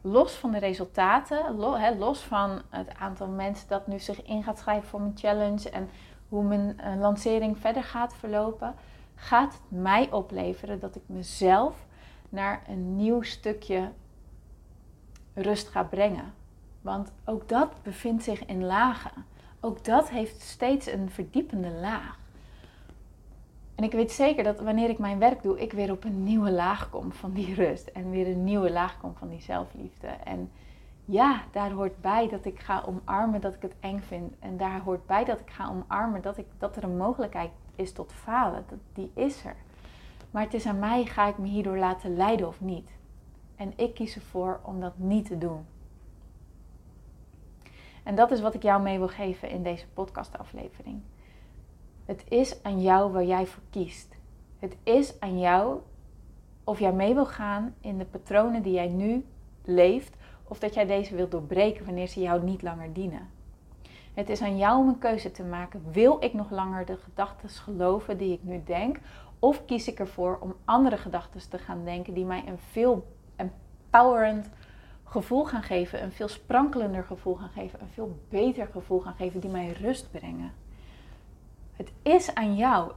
los 0.01 0.33
van 0.33 0.51
de 0.51 0.57
resultaten, 0.57 1.55
los 1.97 2.21
van 2.21 2.61
het 2.69 2.95
aantal 2.99 3.27
mensen 3.27 3.67
dat 3.67 3.87
nu 3.87 3.99
zich 3.99 4.23
in 4.23 4.43
gaat 4.43 4.59
schrijven 4.59 4.89
voor 4.89 5.01
mijn 5.01 5.17
challenge 5.17 5.69
en 5.69 5.89
hoe 6.33 6.43
mijn 6.43 6.79
eh, 6.79 6.99
lancering 6.99 7.57
verder 7.57 7.83
gaat 7.83 8.15
verlopen, 8.15 8.75
gaat 9.15 9.53
het 9.53 9.81
mij 9.81 10.11
opleveren 10.11 10.79
dat 10.79 10.95
ik 10.95 11.01
mezelf 11.05 11.85
naar 12.29 12.63
een 12.67 12.95
nieuw 12.95 13.21
stukje 13.21 13.89
rust 15.33 15.67
ga 15.67 15.83
brengen. 15.83 16.33
Want 16.81 17.11
ook 17.25 17.49
dat 17.49 17.83
bevindt 17.83 18.23
zich 18.23 18.45
in 18.45 18.65
lagen. 18.65 19.25
Ook 19.59 19.83
dat 19.85 20.09
heeft 20.09 20.41
steeds 20.41 20.91
een 20.91 21.09
verdiepende 21.09 21.69
laag. 21.71 22.19
En 23.75 23.83
ik 23.83 23.91
weet 23.91 24.11
zeker 24.11 24.43
dat 24.43 24.59
wanneer 24.59 24.89
ik 24.89 24.99
mijn 24.99 25.19
werk 25.19 25.43
doe, 25.43 25.59
ik 25.59 25.73
weer 25.73 25.91
op 25.91 26.03
een 26.03 26.23
nieuwe 26.23 26.51
laag 26.51 26.89
kom 26.89 27.11
van 27.11 27.33
die 27.33 27.53
rust. 27.53 27.87
En 27.87 28.09
weer 28.09 28.27
een 28.27 28.43
nieuwe 28.43 28.71
laag 28.71 28.99
kom 28.99 29.15
van 29.15 29.29
die 29.29 29.41
zelfliefde. 29.41 30.07
En 30.07 30.51
ja, 31.05 31.43
daar 31.51 31.71
hoort 31.71 32.01
bij 32.01 32.29
dat 32.29 32.45
ik 32.45 32.59
ga 32.59 32.83
omarmen 32.85 33.41
dat 33.41 33.53
ik 33.53 33.61
het 33.61 33.75
eng 33.79 33.99
vind. 33.99 34.33
En 34.39 34.57
daar 34.57 34.81
hoort 34.81 35.05
bij 35.05 35.23
dat 35.23 35.39
ik 35.39 35.49
ga 35.49 35.69
omarmen 35.69 36.21
dat, 36.21 36.37
ik, 36.37 36.45
dat 36.57 36.75
er 36.75 36.83
een 36.83 36.97
mogelijkheid 36.97 37.51
is 37.75 37.93
tot 37.93 38.13
falen. 38.13 38.65
Dat, 38.69 38.79
die 38.93 39.11
is 39.13 39.45
er. 39.45 39.55
Maar 40.31 40.43
het 40.43 40.53
is 40.53 40.65
aan 40.65 40.79
mij, 40.79 41.05
ga 41.05 41.27
ik 41.27 41.37
me 41.37 41.47
hierdoor 41.47 41.77
laten 41.77 42.15
leiden 42.15 42.47
of 42.47 42.61
niet? 42.61 42.89
En 43.55 43.73
ik 43.75 43.93
kies 43.93 44.15
ervoor 44.15 44.59
om 44.63 44.79
dat 44.79 44.97
niet 44.97 45.25
te 45.25 45.37
doen. 45.37 45.65
En 48.03 48.15
dat 48.15 48.31
is 48.31 48.41
wat 48.41 48.53
ik 48.53 48.63
jou 48.63 48.81
mee 48.81 48.97
wil 48.97 49.07
geven 49.07 49.49
in 49.49 49.63
deze 49.63 49.87
podcastaflevering. 49.93 51.01
Het 52.05 52.23
is 52.27 52.63
aan 52.63 52.81
jou 52.81 53.11
waar 53.11 53.25
jij 53.25 53.45
voor 53.45 53.63
kiest. 53.69 54.15
Het 54.59 54.77
is 54.83 55.19
aan 55.19 55.39
jou 55.39 55.79
of 56.63 56.79
jij 56.79 56.93
mee 56.93 57.13
wil 57.13 57.25
gaan 57.25 57.75
in 57.81 57.97
de 57.97 58.05
patronen 58.05 58.61
die 58.61 58.73
jij 58.73 58.87
nu 58.87 59.25
leeft, 59.63 60.15
of 60.47 60.59
dat 60.59 60.73
jij 60.73 60.85
deze 60.85 61.15
wilt 61.15 61.31
doorbreken 61.31 61.85
wanneer 61.85 62.07
ze 62.07 62.21
jou 62.21 62.43
niet 62.43 62.61
langer 62.61 62.93
dienen. 62.93 63.29
Het 64.13 64.29
is 64.29 64.41
aan 64.41 64.57
jou 64.57 64.79
om 64.79 64.87
een 64.87 64.97
keuze 64.97 65.31
te 65.31 65.43
maken. 65.43 65.83
Wil 65.91 66.17
ik 66.19 66.33
nog 66.33 66.51
langer 66.51 66.85
de 66.85 66.97
gedachten 66.97 67.49
geloven 67.49 68.17
die 68.17 68.33
ik 68.33 68.43
nu 68.43 68.61
denk? 68.65 68.99
Of 69.39 69.65
kies 69.65 69.87
ik 69.87 69.99
ervoor 69.99 70.37
om 70.39 70.55
andere 70.65 70.97
gedachten 70.97 71.49
te 71.49 71.57
gaan 71.57 71.85
denken 71.85 72.13
die 72.13 72.25
mij 72.25 72.43
een 72.47 72.57
veel 72.57 73.07
empowerend 73.35 74.49
gevoel 75.03 75.45
gaan 75.45 75.63
geven, 75.63 76.03
een 76.03 76.11
veel 76.11 76.27
sprankelender 76.27 77.03
gevoel 77.03 77.35
gaan 77.35 77.49
geven, 77.49 77.81
een 77.81 77.89
veel 77.93 78.19
beter 78.29 78.67
gevoel 78.67 78.99
gaan 78.99 79.15
geven, 79.15 79.39
die 79.39 79.49
mij 79.49 79.71
rust 79.71 80.11
brengen? 80.11 80.51
Het 81.73 81.91
is 82.01 82.35
aan 82.35 82.55
jou. 82.55 82.91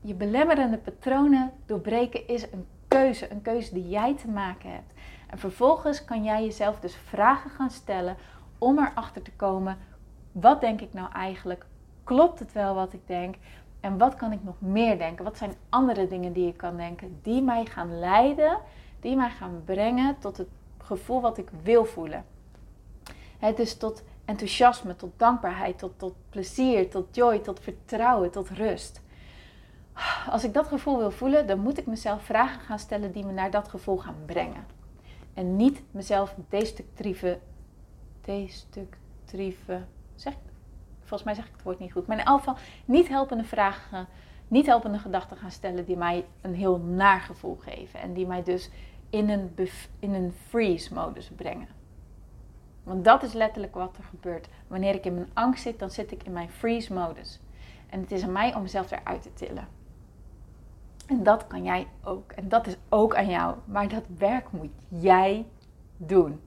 Je 0.00 0.14
belemmerende 0.14 0.78
patronen 0.78 1.52
doorbreken 1.66 2.28
is 2.28 2.42
een 2.52 2.66
keuze, 2.88 3.30
een 3.30 3.42
keuze 3.42 3.74
die 3.74 3.88
jij 3.88 4.16
te 4.16 4.28
maken 4.28 4.70
hebt. 4.70 4.92
En 5.30 5.38
vervolgens 5.38 6.04
kan 6.04 6.24
jij 6.24 6.44
jezelf 6.44 6.80
dus 6.80 6.96
vragen 6.96 7.50
gaan 7.50 7.70
stellen 7.70 8.16
om 8.58 8.78
erachter 8.78 9.22
te 9.22 9.32
komen: 9.32 9.78
wat 10.32 10.60
denk 10.60 10.80
ik 10.80 10.92
nou 10.92 11.12
eigenlijk? 11.12 11.66
Klopt 12.04 12.38
het 12.38 12.52
wel 12.52 12.74
wat 12.74 12.92
ik 12.92 13.06
denk? 13.06 13.34
En 13.80 13.98
wat 13.98 14.14
kan 14.14 14.32
ik 14.32 14.44
nog 14.44 14.60
meer 14.60 14.98
denken? 14.98 15.24
Wat 15.24 15.36
zijn 15.36 15.54
andere 15.68 16.06
dingen 16.06 16.32
die 16.32 16.48
ik 16.48 16.56
kan 16.56 16.76
denken 16.76 17.18
die 17.22 17.42
mij 17.42 17.64
gaan 17.64 17.98
leiden, 17.98 18.58
die 19.00 19.16
mij 19.16 19.30
gaan 19.30 19.62
brengen 19.64 20.18
tot 20.18 20.36
het 20.36 20.48
gevoel 20.78 21.20
wat 21.20 21.38
ik 21.38 21.48
wil 21.62 21.84
voelen? 21.84 22.24
Het 23.38 23.58
is 23.58 23.76
tot 23.76 24.02
enthousiasme, 24.24 24.96
tot 24.96 25.12
dankbaarheid, 25.16 25.78
tot, 25.78 25.92
tot 25.96 26.14
plezier, 26.28 26.90
tot 26.90 27.14
joy, 27.16 27.38
tot 27.38 27.60
vertrouwen, 27.60 28.30
tot 28.30 28.48
rust. 28.48 29.02
Als 30.30 30.44
ik 30.44 30.54
dat 30.54 30.66
gevoel 30.66 30.98
wil 30.98 31.10
voelen, 31.10 31.46
dan 31.46 31.60
moet 31.60 31.78
ik 31.78 31.86
mezelf 31.86 32.22
vragen 32.22 32.60
gaan 32.60 32.78
stellen 32.78 33.12
die 33.12 33.24
me 33.24 33.32
naar 33.32 33.50
dat 33.50 33.68
gevoel 33.68 33.98
gaan 33.98 34.16
brengen. 34.26 34.79
En 35.34 35.56
niet 35.56 35.82
mezelf 35.90 36.34
destructieve, 36.48 37.38
destructieve, 38.20 39.84
zeg, 40.14 40.34
volgens 40.98 41.22
mij 41.22 41.34
zeg 41.34 41.46
ik 41.46 41.52
het 41.52 41.62
woord 41.62 41.78
niet 41.78 41.92
goed, 41.92 42.06
maar 42.06 42.18
in 42.18 42.24
elk 42.24 42.38
geval 42.38 42.56
niet 42.84 43.08
helpende 43.08 43.44
vragen, 43.44 44.06
niet 44.48 44.66
helpende 44.66 44.98
gedachten 44.98 45.36
gaan 45.36 45.50
stellen 45.50 45.84
die 45.84 45.96
mij 45.96 46.24
een 46.40 46.54
heel 46.54 46.78
naar 46.78 47.20
gevoel 47.20 47.56
geven. 47.56 48.00
En 48.00 48.12
die 48.12 48.26
mij 48.26 48.42
dus 48.42 48.70
in 49.10 49.28
een, 49.28 49.54
in 49.98 50.14
een 50.14 50.32
freeze-modus 50.48 51.30
brengen. 51.36 51.68
Want 52.82 53.04
dat 53.04 53.22
is 53.22 53.32
letterlijk 53.32 53.74
wat 53.74 53.96
er 53.96 54.04
gebeurt. 54.04 54.48
Wanneer 54.66 54.94
ik 54.94 55.04
in 55.04 55.14
mijn 55.14 55.30
angst 55.32 55.62
zit, 55.62 55.78
dan 55.78 55.90
zit 55.90 56.12
ik 56.12 56.22
in 56.22 56.32
mijn 56.32 56.50
freeze-modus. 56.50 57.40
En 57.88 58.00
het 58.00 58.12
is 58.12 58.22
aan 58.22 58.32
mij 58.32 58.54
om 58.54 58.62
mezelf 58.62 58.90
eruit 58.90 59.22
te 59.22 59.32
tillen. 59.32 59.68
En 61.10 61.22
dat 61.22 61.46
kan 61.46 61.64
jij 61.64 61.86
ook. 62.04 62.32
En 62.32 62.48
dat 62.48 62.66
is 62.66 62.76
ook 62.88 63.14
aan 63.14 63.28
jou. 63.28 63.56
Maar 63.64 63.88
dat 63.88 64.04
werk 64.18 64.52
moet 64.52 64.70
jij 64.88 65.46
doen. 65.96 66.40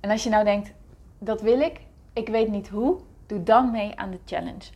En 0.00 0.10
als 0.10 0.22
je 0.22 0.30
nou 0.30 0.44
denkt, 0.44 0.72
dat 1.18 1.40
wil 1.40 1.60
ik, 1.60 1.80
ik 2.12 2.28
weet 2.28 2.48
niet 2.48 2.68
hoe, 2.68 2.98
doe 3.26 3.42
dan 3.42 3.70
mee 3.70 3.96
aan 3.96 4.10
de 4.10 4.18
challenge. 4.24 4.70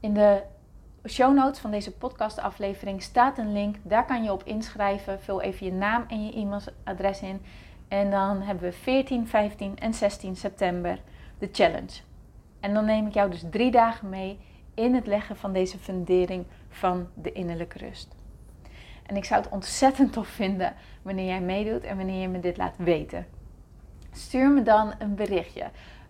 In 0.00 0.14
de 0.14 0.42
show 1.08 1.34
notes 1.34 1.58
van 1.58 1.70
deze 1.70 1.92
podcastaflevering 1.92 3.02
staat 3.02 3.38
een 3.38 3.52
link. 3.52 3.76
Daar 3.82 4.06
kan 4.06 4.22
je 4.22 4.32
op 4.32 4.42
inschrijven. 4.44 5.20
Vul 5.20 5.40
even 5.40 5.66
je 5.66 5.72
naam 5.72 6.04
en 6.08 6.26
je 6.26 6.32
e-mailadres 6.32 7.22
in. 7.22 7.42
En 7.88 8.10
dan 8.10 8.40
hebben 8.42 8.64
we 8.64 8.72
14, 8.72 9.28
15 9.28 9.78
en 9.78 9.94
16 9.94 10.36
september 10.36 11.00
de 11.38 11.48
challenge. 11.52 12.00
En 12.60 12.74
dan 12.74 12.84
neem 12.84 13.06
ik 13.06 13.14
jou 13.14 13.30
dus 13.30 13.44
drie 13.50 13.70
dagen 13.70 14.08
mee 14.08 14.38
in 14.74 14.94
het 14.94 15.06
leggen 15.06 15.36
van 15.36 15.52
deze 15.52 15.78
fundering 15.78 16.44
van 16.68 17.08
de 17.14 17.32
innerlijke 17.32 17.78
rust. 17.78 18.14
En 19.06 19.16
ik 19.16 19.24
zou 19.24 19.42
het 19.42 19.52
ontzettend 19.52 20.12
tof 20.12 20.28
vinden 20.28 20.74
wanneer 21.02 21.26
jij 21.26 21.40
meedoet 21.40 21.84
en 21.84 21.96
wanneer 21.96 22.20
je 22.20 22.28
me 22.28 22.40
dit 22.40 22.56
laat 22.56 22.74
weten. 22.76 23.26
Stuur 24.12 24.50
me 24.50 24.62
dan 24.62 24.92
een 24.98 25.14
berichtje. 25.14 25.64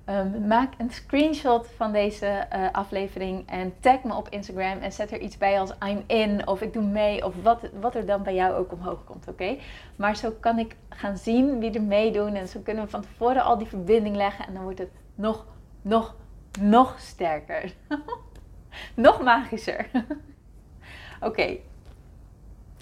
Ehm, 0.04 0.46
maak 0.46 0.72
een 0.78 0.90
screenshot 0.90 1.66
van 1.76 1.92
deze 1.92 2.46
uh, 2.54 2.68
aflevering 2.72 3.48
en 3.48 3.74
tag 3.80 4.02
me 4.02 4.14
op 4.14 4.28
Instagram 4.28 4.78
en 4.78 4.92
zet 4.92 5.12
er 5.12 5.20
iets 5.20 5.38
bij 5.38 5.60
als 5.60 5.72
I'm 5.86 6.04
in 6.06 6.46
of 6.46 6.60
ik 6.60 6.72
doe 6.72 6.82
mee 6.82 7.24
of 7.24 7.34
wat, 7.42 7.60
wat 7.80 7.94
er 7.94 8.06
dan 8.06 8.22
bij 8.22 8.34
jou 8.34 8.54
ook 8.54 8.72
omhoog 8.72 9.04
komt, 9.04 9.28
oké? 9.28 9.56
Maar 9.96 10.16
zo 10.16 10.30
kan 10.40 10.58
ik 10.58 10.76
gaan 10.88 11.16
zien 11.16 11.58
wie 11.58 11.72
er 11.72 11.82
meedoen 11.82 12.34
en 12.34 12.48
zo 12.48 12.60
kunnen 12.60 12.84
we 12.84 12.90
van 12.90 13.00
tevoren 13.00 13.42
al 13.42 13.58
die 13.58 13.66
verbinding 13.66 14.16
leggen 14.16 14.46
en 14.46 14.54
dan 14.54 14.62
wordt 14.62 14.78
het 14.78 14.90
nog, 15.14 15.46
nog, 15.82 16.14
nog 16.60 16.94
sterker. 16.98 17.72
nog 18.94 19.22
magischer. 19.22 19.90
Oké. 21.20 21.56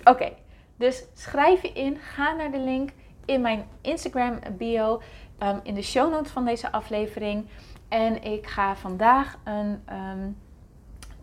Oké, 0.05 0.33
dus 0.77 1.05
schrijf 1.15 1.63
je 1.63 1.73
in, 1.73 1.97
ga 1.97 2.33
naar 2.33 2.51
de 2.51 2.61
link 2.61 2.91
in 3.25 3.41
mijn 3.41 3.65
Instagram 3.81 4.39
bio. 4.57 5.03
Ehm, 5.39 5.59
in 5.63 5.75
de 5.75 5.83
show 5.83 6.13
notes 6.13 6.33
van 6.33 6.45
deze 6.45 6.73
aflevering. 6.73 7.49
En 7.89 8.23
ik 8.23 8.47
ga 8.47 8.77
vandaag 8.77 9.39
een, 9.45 9.83
ehm, 9.87 10.31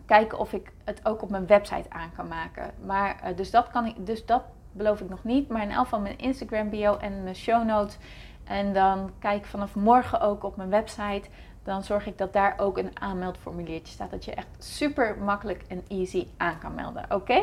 kijken 0.06 0.38
of 0.38 0.52
ik 0.52 0.72
het 0.84 1.00
ook 1.06 1.22
op 1.22 1.30
mijn 1.30 1.46
website 1.46 1.90
aan 1.90 2.12
kan 2.16 2.28
maken. 2.28 2.70
Maar, 2.84 3.20
uh, 3.24 3.36
dus, 3.36 3.50
dat 3.50 3.70
kan 3.70 3.86
ik, 3.86 4.06
dus 4.06 4.26
dat 4.26 4.42
beloof 4.72 5.00
ik 5.00 5.08
nog 5.08 5.24
niet. 5.24 5.48
Maar 5.48 5.62
in 5.62 5.70
elk 5.70 5.84
geval 5.84 6.00
mijn 6.00 6.18
Instagram 6.18 6.70
bio 6.70 6.96
en 6.96 7.22
mijn 7.22 7.34
show 7.34 7.64
notes. 7.64 7.98
En 8.44 8.72
dan 8.72 9.10
kijk 9.18 9.44
vanaf 9.44 9.74
morgen 9.74 10.20
ook 10.20 10.44
op 10.44 10.56
mijn 10.56 10.70
website. 10.70 11.28
Dan 11.62 11.82
zorg 11.82 12.06
ik 12.06 12.18
dat 12.18 12.32
daar 12.32 12.54
ook 12.56 12.78
een 12.78 13.00
aanmeldformuliertje 13.00 13.92
staat. 13.92 14.10
Dat 14.10 14.24
je 14.24 14.34
echt 14.34 14.48
super 14.58 15.18
makkelijk 15.18 15.64
en 15.68 15.84
easy 15.88 16.26
aan 16.36 16.58
kan 16.58 16.74
melden. 16.74 17.04
Oké? 17.08 17.42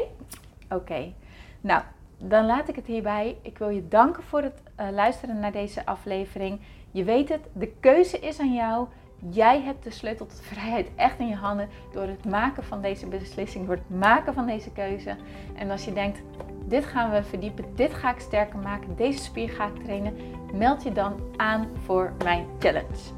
Oké. 0.70 1.14
Nou, 1.62 1.82
dan 2.18 2.46
laat 2.46 2.70
ik 2.70 2.76
het 2.76 2.86
hierbij. 2.86 3.38
Ik 3.42 3.58
wil 3.58 3.70
je 3.70 3.88
danken 3.88 4.24
voor 4.24 4.42
het 4.42 4.62
uh, 4.80 4.90
luisteren 4.92 5.40
naar 5.40 5.52
deze 5.52 5.86
aflevering. 5.86 6.60
Je 6.92 7.04
weet 7.04 7.30
het, 7.30 7.42
de 7.54 7.72
keuze 7.80 8.20
is 8.20 8.40
aan 8.40 8.54
jou. 8.54 8.88
Jij 9.30 9.62
hebt 9.62 9.84
de 9.84 9.92
sleutel 9.92 10.26
tot 10.26 10.42
vrijheid 10.42 10.90
echt 10.96 11.20
in 11.20 11.28
je 11.28 11.36
handen 11.36 11.70
door 11.94 12.08
het 12.08 12.26
maken 12.26 12.64
van 12.64 12.82
deze 12.82 13.08
beslissing, 13.08 13.66
door 13.66 13.76
het 13.76 14.00
maken 14.00 14.34
van 14.34 14.46
deze 14.46 14.72
keuze. 14.72 15.16
En 15.56 15.70
als 15.72 15.86
je 15.86 15.94
denkt, 15.94 16.22
dit 16.66 16.86
gaan 16.86 17.12
we 17.12 17.24
verdiepen, 17.24 17.66
dit 17.76 17.94
ga 17.94 18.12
ik 18.12 18.20
sterker 18.20 18.60
maken, 18.60 18.96
deze 18.96 19.24
spier 19.24 19.50
ga 19.50 19.68
ik 19.68 19.84
trainen, 19.84 20.14
meld 20.54 20.84
je 20.84 20.92
dan 20.92 21.14
aan 21.36 21.68
voor 21.84 22.14
mijn 22.24 22.46
challenge. 22.60 23.14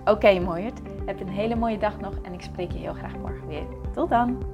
Oké, 0.00 0.10
okay, 0.10 0.40
mooiert. 0.40 0.80
Heb 1.06 1.20
een 1.20 1.28
hele 1.28 1.56
mooie 1.56 1.78
dag 1.78 2.00
nog 2.00 2.14
en 2.22 2.32
ik 2.32 2.42
spreek 2.42 2.72
je 2.72 2.78
heel 2.78 2.94
graag 2.94 3.16
morgen 3.16 3.46
weer. 3.46 3.66
Tot 3.92 4.08
dan! 4.08 4.53